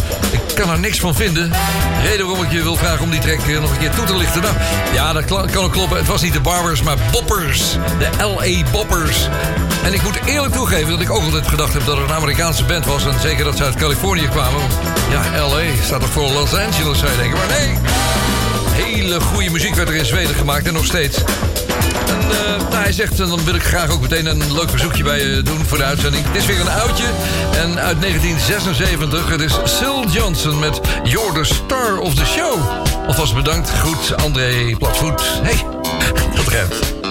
[0.55, 1.53] Kan er niks van vinden.
[2.03, 4.17] Reden waarom ik je wil vragen om die track eh, nog een keer toe te
[4.17, 4.43] lichten.
[4.43, 4.55] Nou,
[4.93, 5.97] ja, dat kan ook kloppen.
[5.97, 7.73] Het was niet de Barbers, maar Boppers.
[7.99, 8.71] De L.A.
[8.71, 9.29] Boppers.
[9.85, 12.65] En ik moet eerlijk toegeven dat ik ook altijd gedacht heb dat het een Amerikaanse
[12.65, 13.07] band was.
[13.07, 14.61] En zeker dat ze uit Californië kwamen.
[15.11, 15.85] Ja, L.A.
[15.85, 17.39] staat toch voor Los Angeles, zou je denken.
[17.39, 17.79] Maar nee,
[18.85, 21.19] hele goede muziek werd er in Zweden gemaakt en nog steeds.
[22.83, 25.65] Hij zegt, en dan wil ik graag ook meteen een leuk verzoekje bij je doen
[25.65, 26.27] voor de uitzending.
[26.27, 27.05] Het is weer een oudje
[27.53, 29.29] en uit 1976.
[29.29, 32.61] Het is Sil Johnson met You're the Star of the Show.
[33.07, 33.71] Alvast bedankt.
[33.71, 35.23] Goed, André Platvoet.
[35.43, 35.65] Hey,
[36.35, 37.04] dat redt.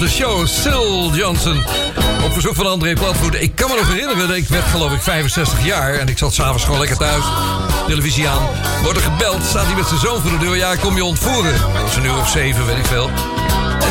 [0.00, 1.56] de show, Sil Johnson.
[2.24, 3.42] Op verzoek van André Platvoet.
[3.42, 5.94] Ik kan me nog herinneren, ik werd geloof ik 65 jaar...
[5.94, 7.24] en ik zat s'avonds gewoon lekker thuis,
[7.86, 8.48] televisie aan.
[8.82, 10.56] Wordt er gebeld, staat hij met zijn zoon voor de deur.
[10.56, 11.52] Ja, kom je ontvoeren.
[11.52, 13.10] Dat was een uur of zeven, weet ik veel.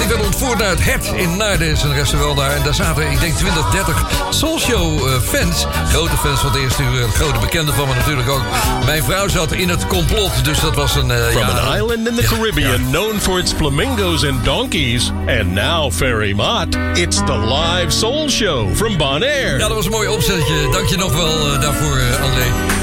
[0.02, 2.52] Ik ben werd ontvoerd naar het Het in Nardes en resten daar.
[2.52, 5.64] En daar zaten, ik denk, 20, 30 Soulshow-fans.
[5.64, 7.08] Eh, grote fans van de eerste uur.
[7.08, 8.42] Grote bekenden van me natuurlijk ook.
[8.86, 11.12] Mijn vrouw zat in het complot, dus dat was een...
[11.12, 15.12] Eh, from an island in the Caribbean known for its flamingos and donkeys.
[15.28, 16.78] And now Ferry Mott.
[16.94, 19.58] It's the live Soul Show from Bonaire.
[19.58, 20.70] Ja, dat was een mooi opzetje.
[20.72, 22.79] Dank je nog wel eh, daarvoor, André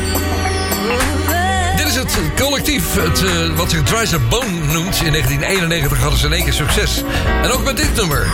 [2.13, 5.03] het eh, collectief, het, eh, wat zich Dryzer Bone noemt...
[5.03, 7.03] in 1991 hadden ze een één keer succes.
[7.43, 8.27] En ook met dit nummer.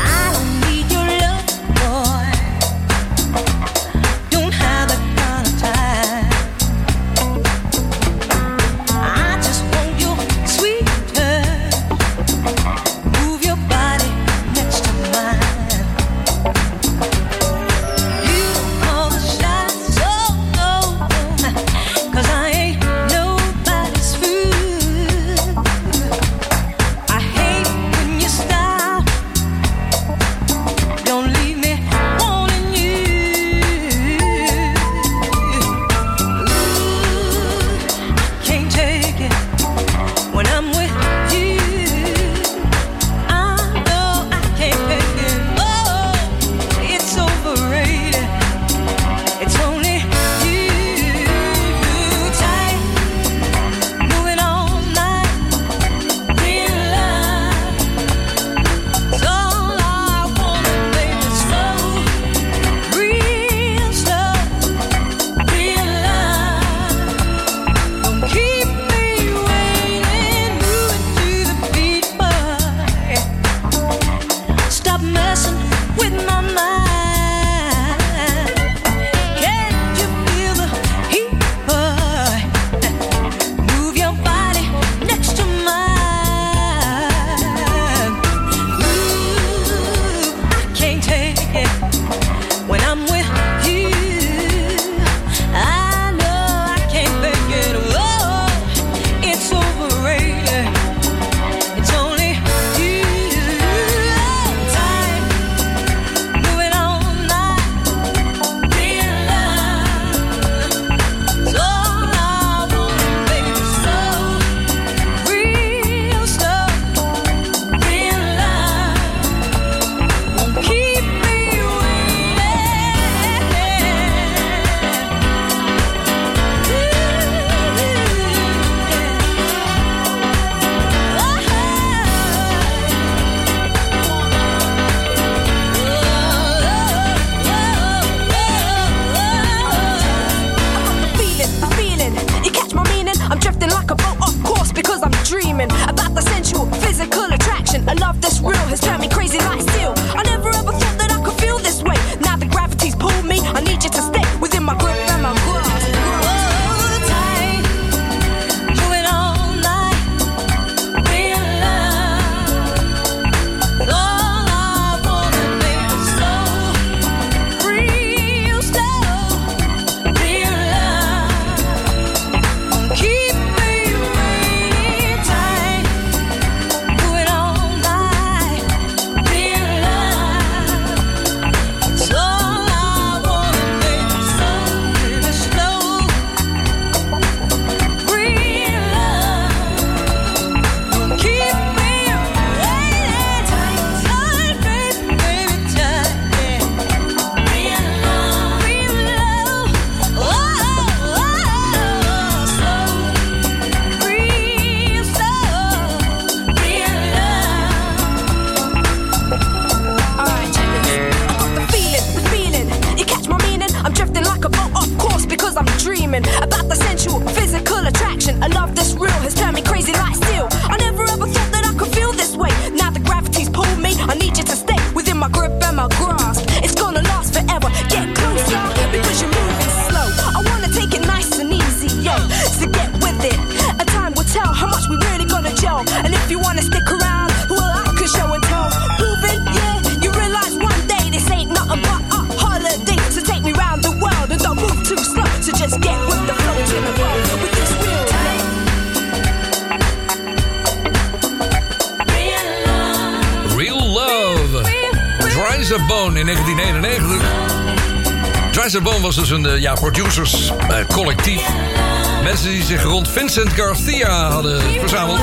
[263.13, 265.21] Vincent Garcia hadden verzameld.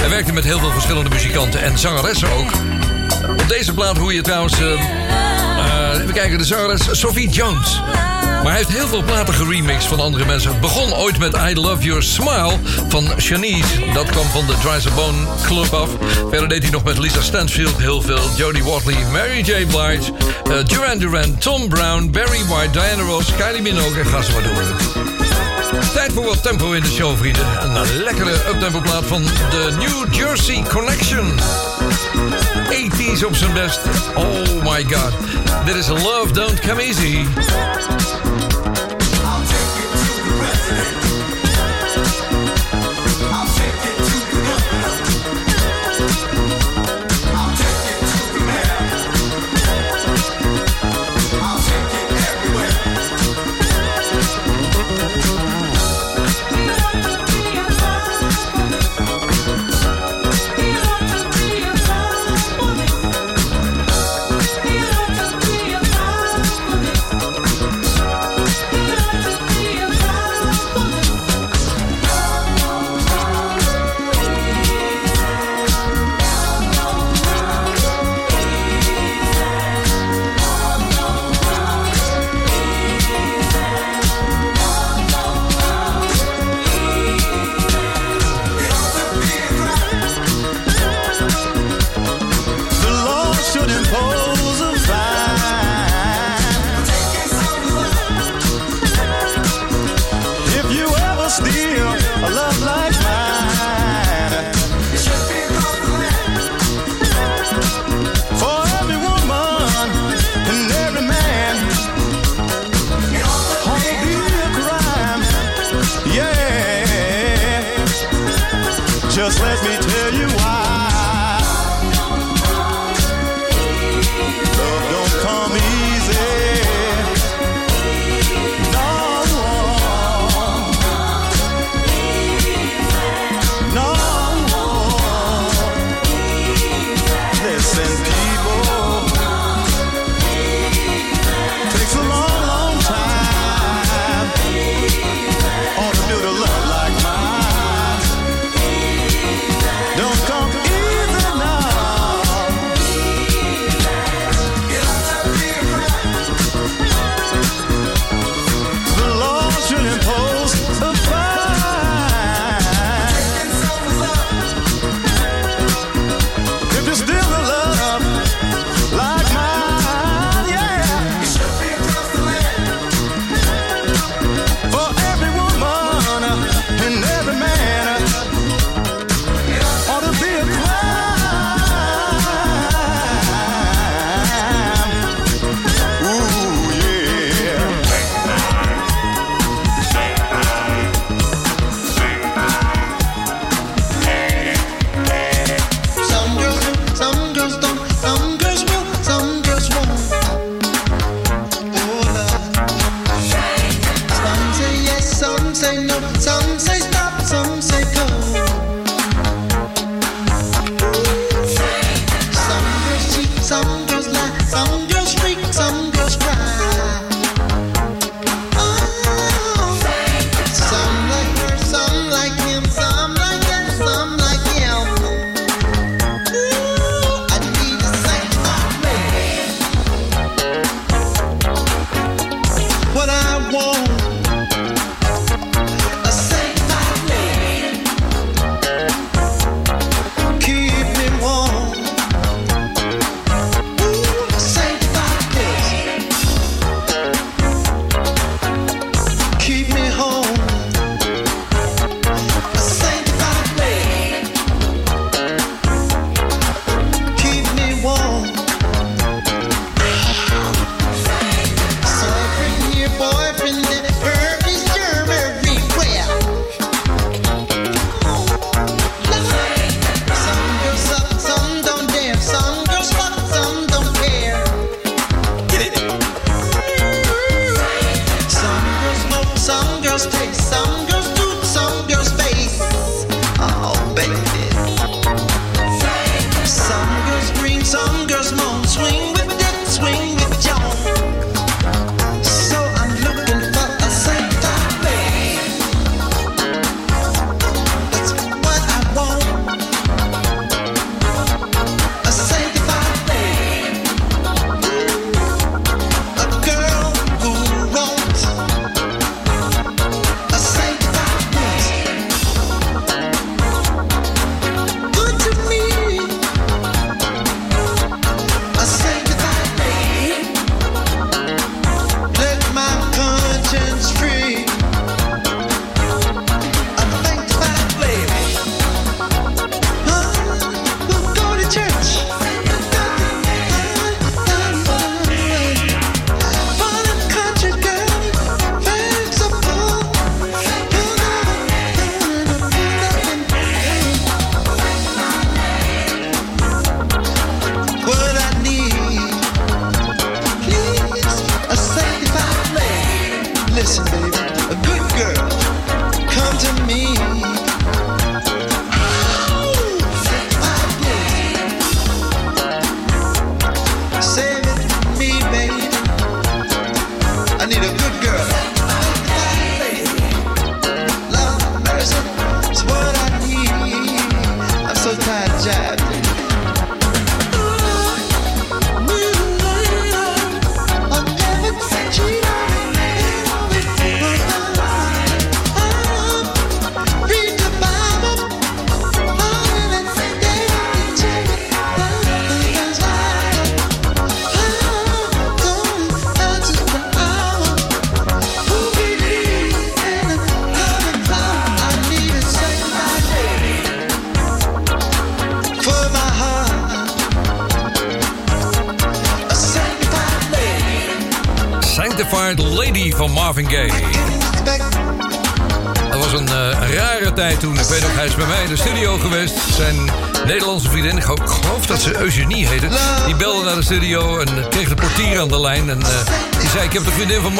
[0.00, 2.50] Hij werkte met heel veel verschillende muzikanten en zangeressen ook.
[3.40, 4.60] Op deze plaat hoor je trouwens...
[4.60, 7.80] eh, even kijken, de zangeres Sophie Jones.
[8.42, 10.60] Maar hij heeft heel veel platen geremixed van andere mensen.
[10.60, 12.58] Begon ooit met I Love Your Smile
[12.88, 13.92] van Shanice.
[13.94, 14.54] Dat kwam van de
[14.90, 15.88] a Bone Club af.
[16.30, 18.30] Verder deed hij nog met Lisa Stansfield heel veel.
[18.36, 19.66] Jodie Watley, Mary J.
[19.66, 20.12] Blige,
[20.50, 24.42] eh, Duran Duran, Tom Brown, Barry White, Diana Ross, Kylie Minogue en ga ze maar
[24.42, 25.05] door.
[25.92, 27.46] Tijd voor wat tempo in de show, vrienden.
[27.62, 31.32] Een lekkere uptempo plaat van de New Jersey Connection.
[32.70, 33.80] 80s op zijn best.
[34.14, 35.12] Oh my god.
[35.64, 37.24] Dit is Love Don't Come Easy.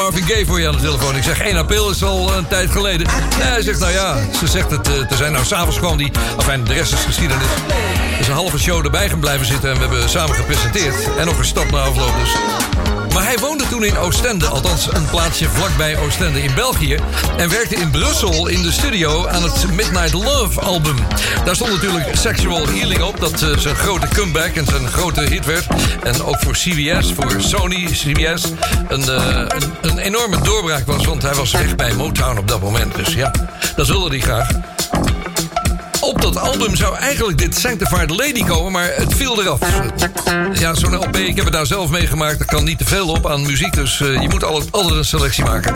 [0.07, 1.17] Marvin Gaye voor je aan de telefoon.
[1.17, 3.07] Ik zeg, 1 april is al een tijd geleden.
[3.39, 5.33] Nee, hij zegt, nou ja, ze zegt het eh, te zijn.
[5.33, 7.47] Nou, s'avonds kwam die, enfin, de rest is geschiedenis.
[8.15, 9.71] Er is een halve show erbij gaan blijven zitten...
[9.71, 10.95] en we hebben samen gepresenteerd.
[11.19, 12.35] En nog gestapt na afloop, dus...
[13.17, 16.97] Maar hij woonde toen in Oostende, althans een plaatsje vlakbij Oostende in België.
[17.37, 20.97] En werkte in Brussel in de studio aan het Midnight Love album.
[21.45, 25.47] Daar stond natuurlijk Sexual Healing op, dat eh, zijn grote comeback en zijn grote hit
[25.47, 25.67] werd.
[26.03, 28.43] En ook voor CBS, voor Sony CBS,
[28.89, 31.07] een, eh, een, een enorme doorbraak was.
[31.07, 32.95] Want hij was weg bij Motown op dat moment.
[32.95, 33.31] Dus ja,
[33.77, 34.49] dat wilde hij graag.
[36.01, 39.61] Op dat album zou eigenlijk dit Sanctified Lady komen, maar het viel eraf.
[40.53, 42.41] Ja, zo'n LP, ik heb het daar zelf meegemaakt.
[42.41, 45.45] Er kan niet te veel op aan muziek, dus eh, je moet altijd een selectie
[45.45, 45.73] maken.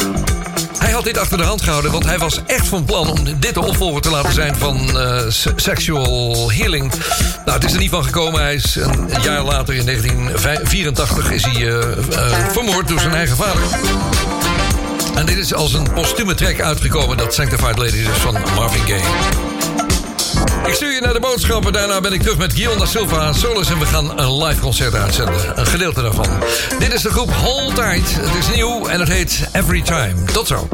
[0.80, 3.54] Hij had dit achter de hand gehouden, want hij was echt van plan om dit
[3.54, 6.92] de opvolger te laten zijn van eh, Se- Sexual Healing.
[7.44, 8.40] Nou, het is er niet van gekomen.
[8.40, 13.36] Hij is een jaar later, in 1984, is hij eh, eh, vermoord door zijn eigen
[13.36, 13.62] vader.
[15.14, 19.48] En dit is als een postume track uitgekomen, dat Sanctified Lady dus van Marvin Gaye.
[20.66, 21.72] Ik stuur je naar de boodschappen.
[21.72, 23.70] Daarna ben ik terug met Guillaume da Silva Solis.
[23.70, 25.58] En we gaan een live concert uitzenden.
[25.58, 26.26] Een gedeelte daarvan.
[26.78, 28.14] Dit is de groep Hold Tight.
[28.14, 30.24] Het is nieuw en het heet Every Time.
[30.32, 30.68] Tot zo.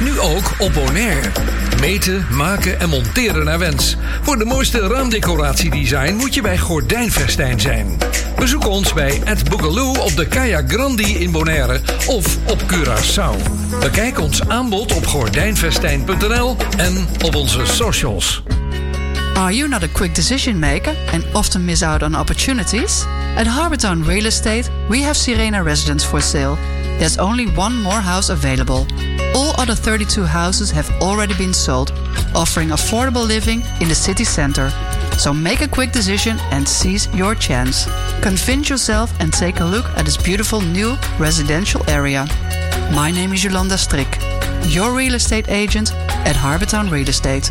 [0.00, 1.30] Nu ook op Bonaire.
[1.80, 3.96] Meten, maken en monteren naar wens.
[4.22, 7.98] Voor de mooiste raamdecoratiedesign moet je bij Gordijnvestijn zijn.
[8.38, 13.50] Bezoek ons bij Ed Boogaloo op de Kaya Grandi in Bonaire of op Curaçao.
[13.80, 18.42] Bekijk ons aanbod op gordijnvestijn.nl en op onze socials.
[19.34, 23.04] Are you not a quick decision maker and often miss out on opportunities?
[23.36, 26.75] At Harbortown Real Estate, we have Sirena Residence for sale.
[26.98, 28.86] There's only one more house available.
[29.34, 31.92] All other 32 houses have already been sold,
[32.34, 34.70] offering affordable living in the city center.
[35.18, 37.86] So make a quick decision and seize your chance.
[38.22, 42.26] Convince yourself and take a look at this beautiful new residential area.
[42.94, 44.10] My name is Jolanda Strik,
[44.74, 45.92] your real estate agent
[46.26, 47.50] at Harbortown Real Estate.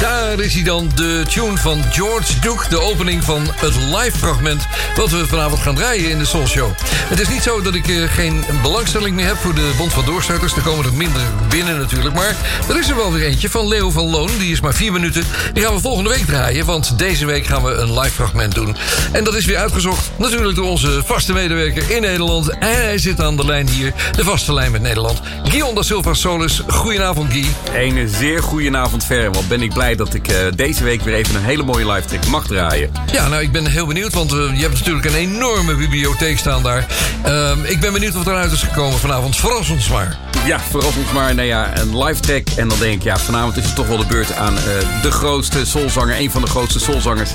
[0.00, 2.68] Daar is hij dan, de tune van George Duke.
[2.68, 4.66] De opening van het live fragment
[4.96, 6.70] wat we vanavond gaan draaien in de Soul Show.
[6.84, 10.04] Het is niet zo dat ik eh, geen belangstelling meer heb voor de Bond van
[10.04, 10.56] Doorstarters.
[10.56, 12.14] Er komen er minder binnen natuurlijk.
[12.14, 12.36] Maar
[12.68, 14.30] er is er wel weer eentje van Leo van Loon.
[14.38, 15.24] Die is maar vier minuten.
[15.52, 16.66] Die gaan we volgende week draaien.
[16.66, 18.76] Want deze week gaan we een live fragment doen.
[19.12, 22.50] En dat is weer uitgezocht natuurlijk door onze vaste medewerker in Nederland.
[22.58, 23.92] Hij zit aan de lijn hier.
[24.16, 25.20] De vaste lijn met Nederland.
[25.44, 26.62] Guion da Silva Solis.
[26.68, 27.46] Goedenavond Guy.
[27.74, 29.32] Een zeer goedenavond ver.
[29.32, 32.08] Wat ben ik blij dat ik eh, deze week weer even een hele mooie live
[32.08, 32.90] track mag draaien.
[33.12, 36.62] Ja, nou, ik ben heel benieuwd, want eh, je hebt natuurlijk een enorme bibliotheek staan
[36.62, 36.86] daar.
[37.22, 39.36] Ehm, ik ben benieuwd wat eruit is gekomen vanavond.
[39.36, 40.16] Verras ons maar.
[40.46, 41.34] Ja, verras ons maar.
[41.34, 42.48] Nou ja, een live track.
[42.56, 44.62] En dan denk ik, ja, vanavond is het toch wel de beurt aan eh,
[45.02, 46.18] de grootste soulzanger.
[46.18, 47.30] Een van de grootste soulzangers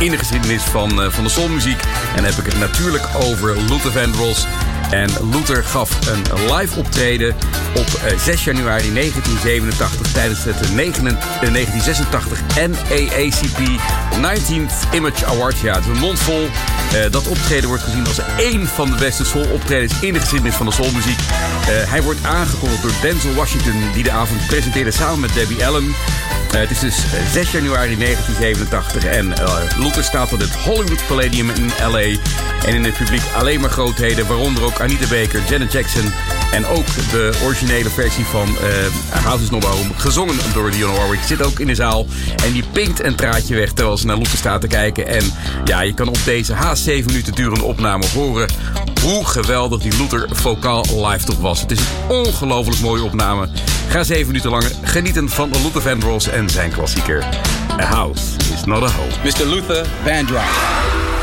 [0.00, 1.80] in de geschiedenis van, van de soulmuziek.
[1.82, 4.46] En dan heb ik het natuurlijk over Luther Vandross.
[4.90, 7.34] En Luther gaf een live optreden
[7.76, 11.14] op eh, 6 januari 1987 tijdens het eh, 9 eh,
[11.52, 13.58] 1986 NAACP
[14.22, 15.58] 19th Image Award.
[15.58, 16.48] Ja, het is een mond vol.
[16.92, 20.66] Eh, dat optreden wordt gezien als één van de beste soul-optredens in de geschiedenis van
[20.66, 21.18] de soulmuziek.
[21.18, 25.94] Eh, hij wordt aangekondigd door Denzel Washington, die de avond presenteerde samen met Debbie Allen.
[26.54, 31.06] Eh, het is dus eh, 6 januari 1987 en eh, Luther staat op het Hollywood
[31.06, 31.98] Palladium in LA.
[32.66, 36.12] En in het publiek alleen maar grootheden, waaronder ook Anita Baker, Janet Jackson
[36.52, 41.22] en ook de originele versie van eh House is Not Home, gezongen door Dionne Warwick,
[41.26, 42.06] zit ook in de zaal.
[42.44, 45.06] En die pinkt een traatje weg terwijl ze naar Luther staat te kijken.
[45.06, 45.32] En
[45.64, 48.48] ja, je kan op deze haast 7 minuten durende opname horen
[49.02, 51.60] hoe geweldig die Luther vocaal live toch was.
[51.60, 53.48] Het is een ongelooflijk mooie opname.
[53.88, 57.24] Ga 7 minuten lang genieten van Luther Vandross en zijn klassieker
[57.80, 58.24] A House
[58.54, 59.12] is Not a Home.
[59.24, 59.46] Mr.
[59.46, 61.13] Luther Vandross.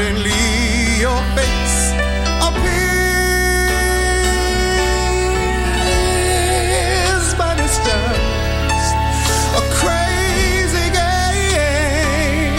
[0.00, 0.32] suddenly
[0.98, 1.92] your face
[2.48, 2.84] appears,
[7.36, 8.94] but it's just
[9.60, 12.56] a crazy game,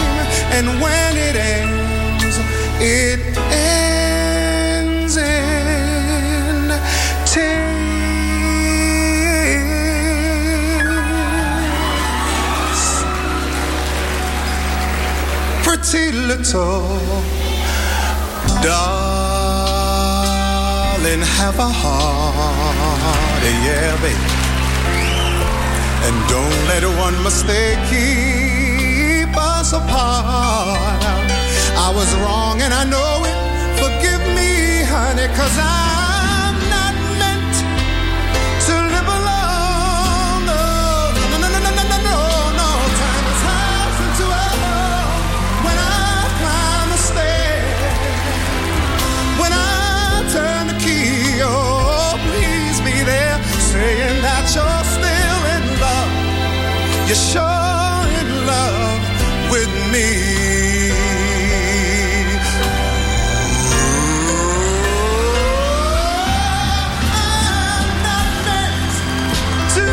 [0.55, 2.37] and when it ends,
[2.79, 6.69] it ends in
[7.25, 7.71] tears.
[15.63, 17.00] Pretty little
[21.41, 24.29] have a heart, yeah, baby.
[26.05, 31.01] And don't let one mistake keep us apart.
[31.85, 33.37] I was wrong and I know it.
[33.81, 35.90] Forgive me, honey, cause I'm
[57.11, 59.03] You're sure in love
[59.51, 60.07] with me.
[69.75, 69.85] To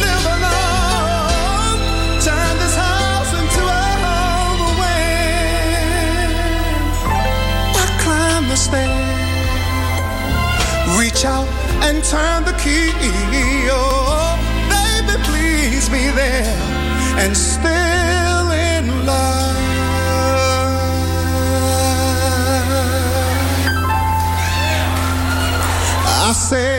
[0.00, 1.80] live alone,
[2.24, 6.32] turn this house into a home when
[7.76, 8.88] I climb the stairs,
[10.98, 11.48] reach out
[11.84, 13.05] and turn the key.
[17.18, 19.56] And still in love.
[26.28, 26.75] I said,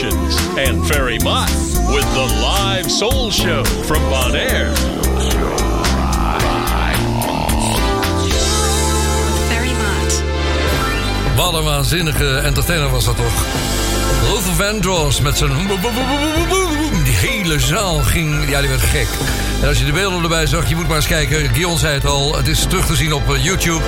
[0.00, 1.50] diving and Ferry Mott
[1.92, 4.74] with the live soul show from Bonaire.
[9.48, 10.22] Ferry Maat.
[11.36, 13.44] Wat een waanzinnige entertainer was dat toch?
[14.22, 15.50] Luther Vandross met zijn...
[17.20, 18.48] Hele zaal ging...
[18.48, 19.08] Ja, die werd gek.
[19.62, 21.54] En als je de beelden erbij zag, je moet maar eens kijken.
[21.54, 23.84] Gion zei het al, het is terug te zien op eh, YouTube.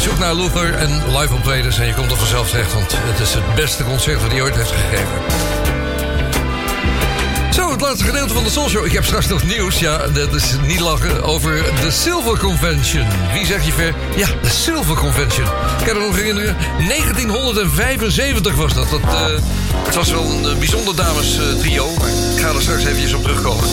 [0.00, 2.72] Zoek naar Luther en live optredens en je komt er vanzelf terecht.
[2.72, 5.59] Want het is het beste concert wat hij ooit heeft gegeven.
[7.80, 8.86] Het laatste gedeelte van de Soul Show.
[8.86, 13.06] Ik heb straks nog nieuws, ja, dat is niet lachen, over de Silver Convention.
[13.32, 13.94] Wie zeg je ver?
[14.16, 15.46] Ja, de Silver Convention.
[15.78, 16.56] Ik kan me nog herinneren,
[16.88, 18.90] 1975 was dat.
[18.90, 19.26] dat eh,
[19.84, 23.14] het was wel een eh, bijzonder dames eh, trio, maar ik ga er straks eventjes
[23.14, 23.64] op terugkomen.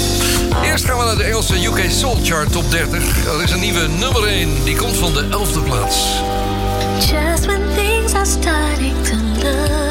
[0.63, 3.23] Eerst gaan we naar de Engelse UK Soul Chart Top 30.
[3.23, 5.97] Dat is een nieuwe nummer 1, die komt van de 11e plaats.
[6.99, 9.86] Just when things are starting to look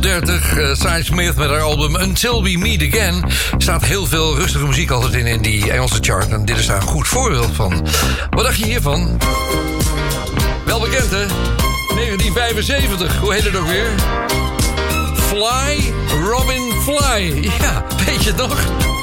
[0.00, 0.58] Top 30.
[0.58, 3.24] Uh, Cy Smith met haar album Until We Meet Again.
[3.58, 6.28] Staat heel veel rustige muziek altijd in in die Engelse chart.
[6.28, 7.86] En dit is daar een goed voorbeeld van.
[8.30, 9.18] Wat dacht je hiervan?
[10.64, 11.26] Wel bekend, hè?
[11.26, 13.18] 1975.
[13.18, 13.90] Hoe heet het ook weer?
[15.14, 15.92] Fly,
[16.24, 17.50] Robin Fly.
[17.60, 18.97] Ja, weet je het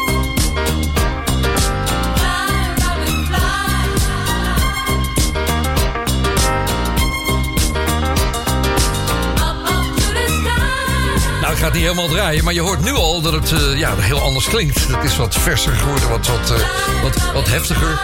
[11.65, 11.75] nog?
[11.75, 13.95] Ik ga het niet helemaal draaien, maar je hoort nu al dat het eh, ja,
[13.97, 14.87] heel anders klinkt.
[14.87, 17.99] Het is wat verser geworden, wat, wat, eh, wat, wat heftiger.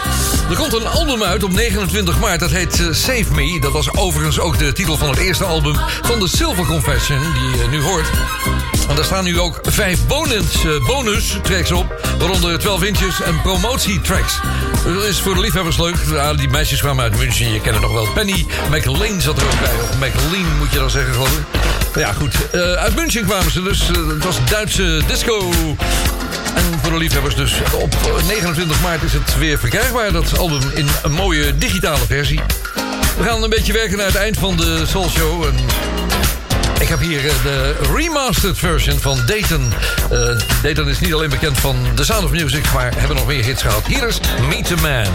[0.50, 3.60] Er komt een album uit op 29 maart, dat heet eh, Save Me.
[3.60, 7.60] Dat was overigens ook de titel van het eerste album van de Silver Confession, die
[7.60, 8.10] je nu hoort.
[8.88, 10.56] En daar staan nu ook vijf bonus,
[10.86, 14.38] bonus tracks op, waaronder 12 inches en promotietracks.
[14.84, 15.96] Dat is voor de liefhebbers leuk.
[16.36, 18.06] Die meisjes kwamen uit München, je kent het nog wel.
[18.06, 21.71] Penny McLean zat er ook bij, of McLean moet je dan zeggen, geloof ik.
[21.94, 22.34] Ja, goed.
[22.50, 23.80] Eh, uit München kwamen ze dus.
[23.80, 25.50] Eh, het was Duitse disco.
[26.54, 27.94] En voor de liefhebbers dus op
[28.26, 30.12] 29 maart is het weer verkrijgbaar.
[30.12, 32.40] Dat album in een mooie digitale versie.
[33.16, 35.44] We gaan een beetje werken naar het eind van de Soul Show.
[35.44, 35.54] En
[36.82, 39.72] ik heb hier eh, de remastered version van Dayton.
[40.10, 40.18] Eh,
[40.62, 42.72] Dayton is niet alleen bekend van The Sound of Music...
[42.72, 43.86] maar hebben nog meer hits gehad.
[43.86, 45.06] Hier is Meet the Man.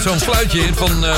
[0.00, 1.04] Zo'n fluitje in van...
[1.04, 1.14] eh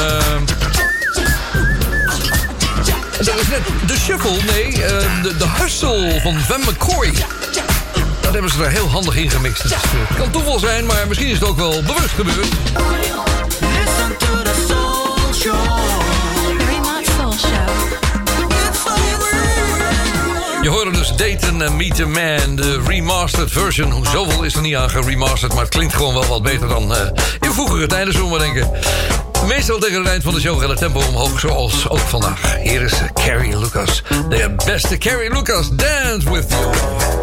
[3.87, 7.13] de shuffle, nee, eh, de, de hustle van Van McCoy.
[8.21, 9.63] dat hebben ze er heel handig in gemixt.
[9.63, 12.49] Het eh, kan toeval zijn, maar misschien is het ook wel bewust gebeurd.
[13.61, 16.18] Listen to the soul show.
[20.63, 23.91] Je hoorde dus Dayton en Meet the Man, de remastered version.
[23.91, 26.95] Hoe Zoveel is er niet aan geremasterd, maar het klinkt gewoon wel wat beter dan
[26.95, 27.11] eh,
[27.41, 28.71] in vroegere tijden, zullen maar denken.
[29.47, 32.57] Meestal tegen het eind van de show gaat het tempo omhoog, zoals ook vandaag.
[32.63, 37.18] Hier is Carrie Lucas, de beste Carrie Lucas, Dance With You.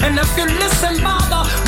[0.00, 1.67] And if you listen, Baba,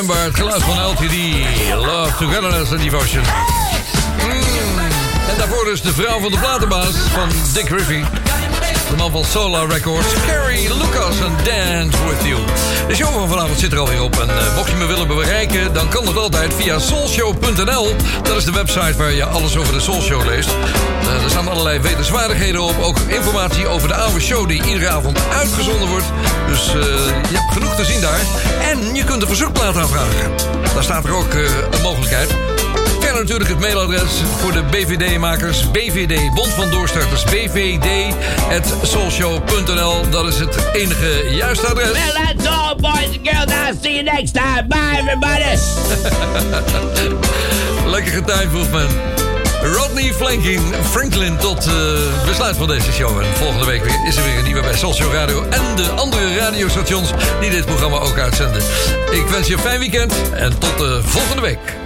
[0.00, 1.14] onmiskenbaar het geluid van LTD.
[1.74, 3.22] Love, Togetherness and Devotion.
[3.22, 4.78] Mm.
[5.28, 8.25] En daarvoor dus de vrouw van de platenbaas van Dick Griffey.
[8.98, 12.40] Van Solar Records, Carrie Lucas en Dance With You.
[12.88, 14.18] De show van vanavond zit er alweer op.
[14.18, 17.94] En eh, mocht je me willen bereiken, dan kan dat altijd via soulshow.nl.
[18.22, 20.48] Dat is de website waar je alles over de Soulshow leest.
[21.00, 22.74] Eh, er staan allerlei wetenswaardigheden op.
[22.82, 26.06] Ook informatie over de oude show die iedere avond uitgezonden wordt.
[26.48, 26.74] Dus eh,
[27.30, 28.20] je hebt genoeg te zien daar.
[28.60, 30.32] En je kunt een verzoekplaat aanvragen.
[30.74, 32.55] Daar staat er ook een mogelijkheid.
[33.16, 35.70] Natuurlijk het mailadres voor de BVD-makers.
[35.70, 37.24] BVD, Bond van Doorstarters.
[37.24, 40.10] BVD.soulshow.nl.
[40.10, 41.90] Dat is het enige juiste adres.
[41.90, 43.52] Well, that's all, boys and girls.
[43.52, 44.66] I'll see you next time.
[44.68, 45.44] Bye, everybody.
[47.94, 48.88] Lekker getimed, Wolfman.
[49.62, 51.72] Rodney Franklin, Franklin tot uh,
[52.26, 53.20] besluit van deze show.
[53.20, 55.42] En volgende week weer is er weer een nieuwe bij Soulshow Radio...
[55.42, 57.10] en de andere radiostations
[57.40, 58.62] die dit programma ook uitzenden.
[59.10, 61.85] Ik wens je een fijn weekend en tot de volgende week.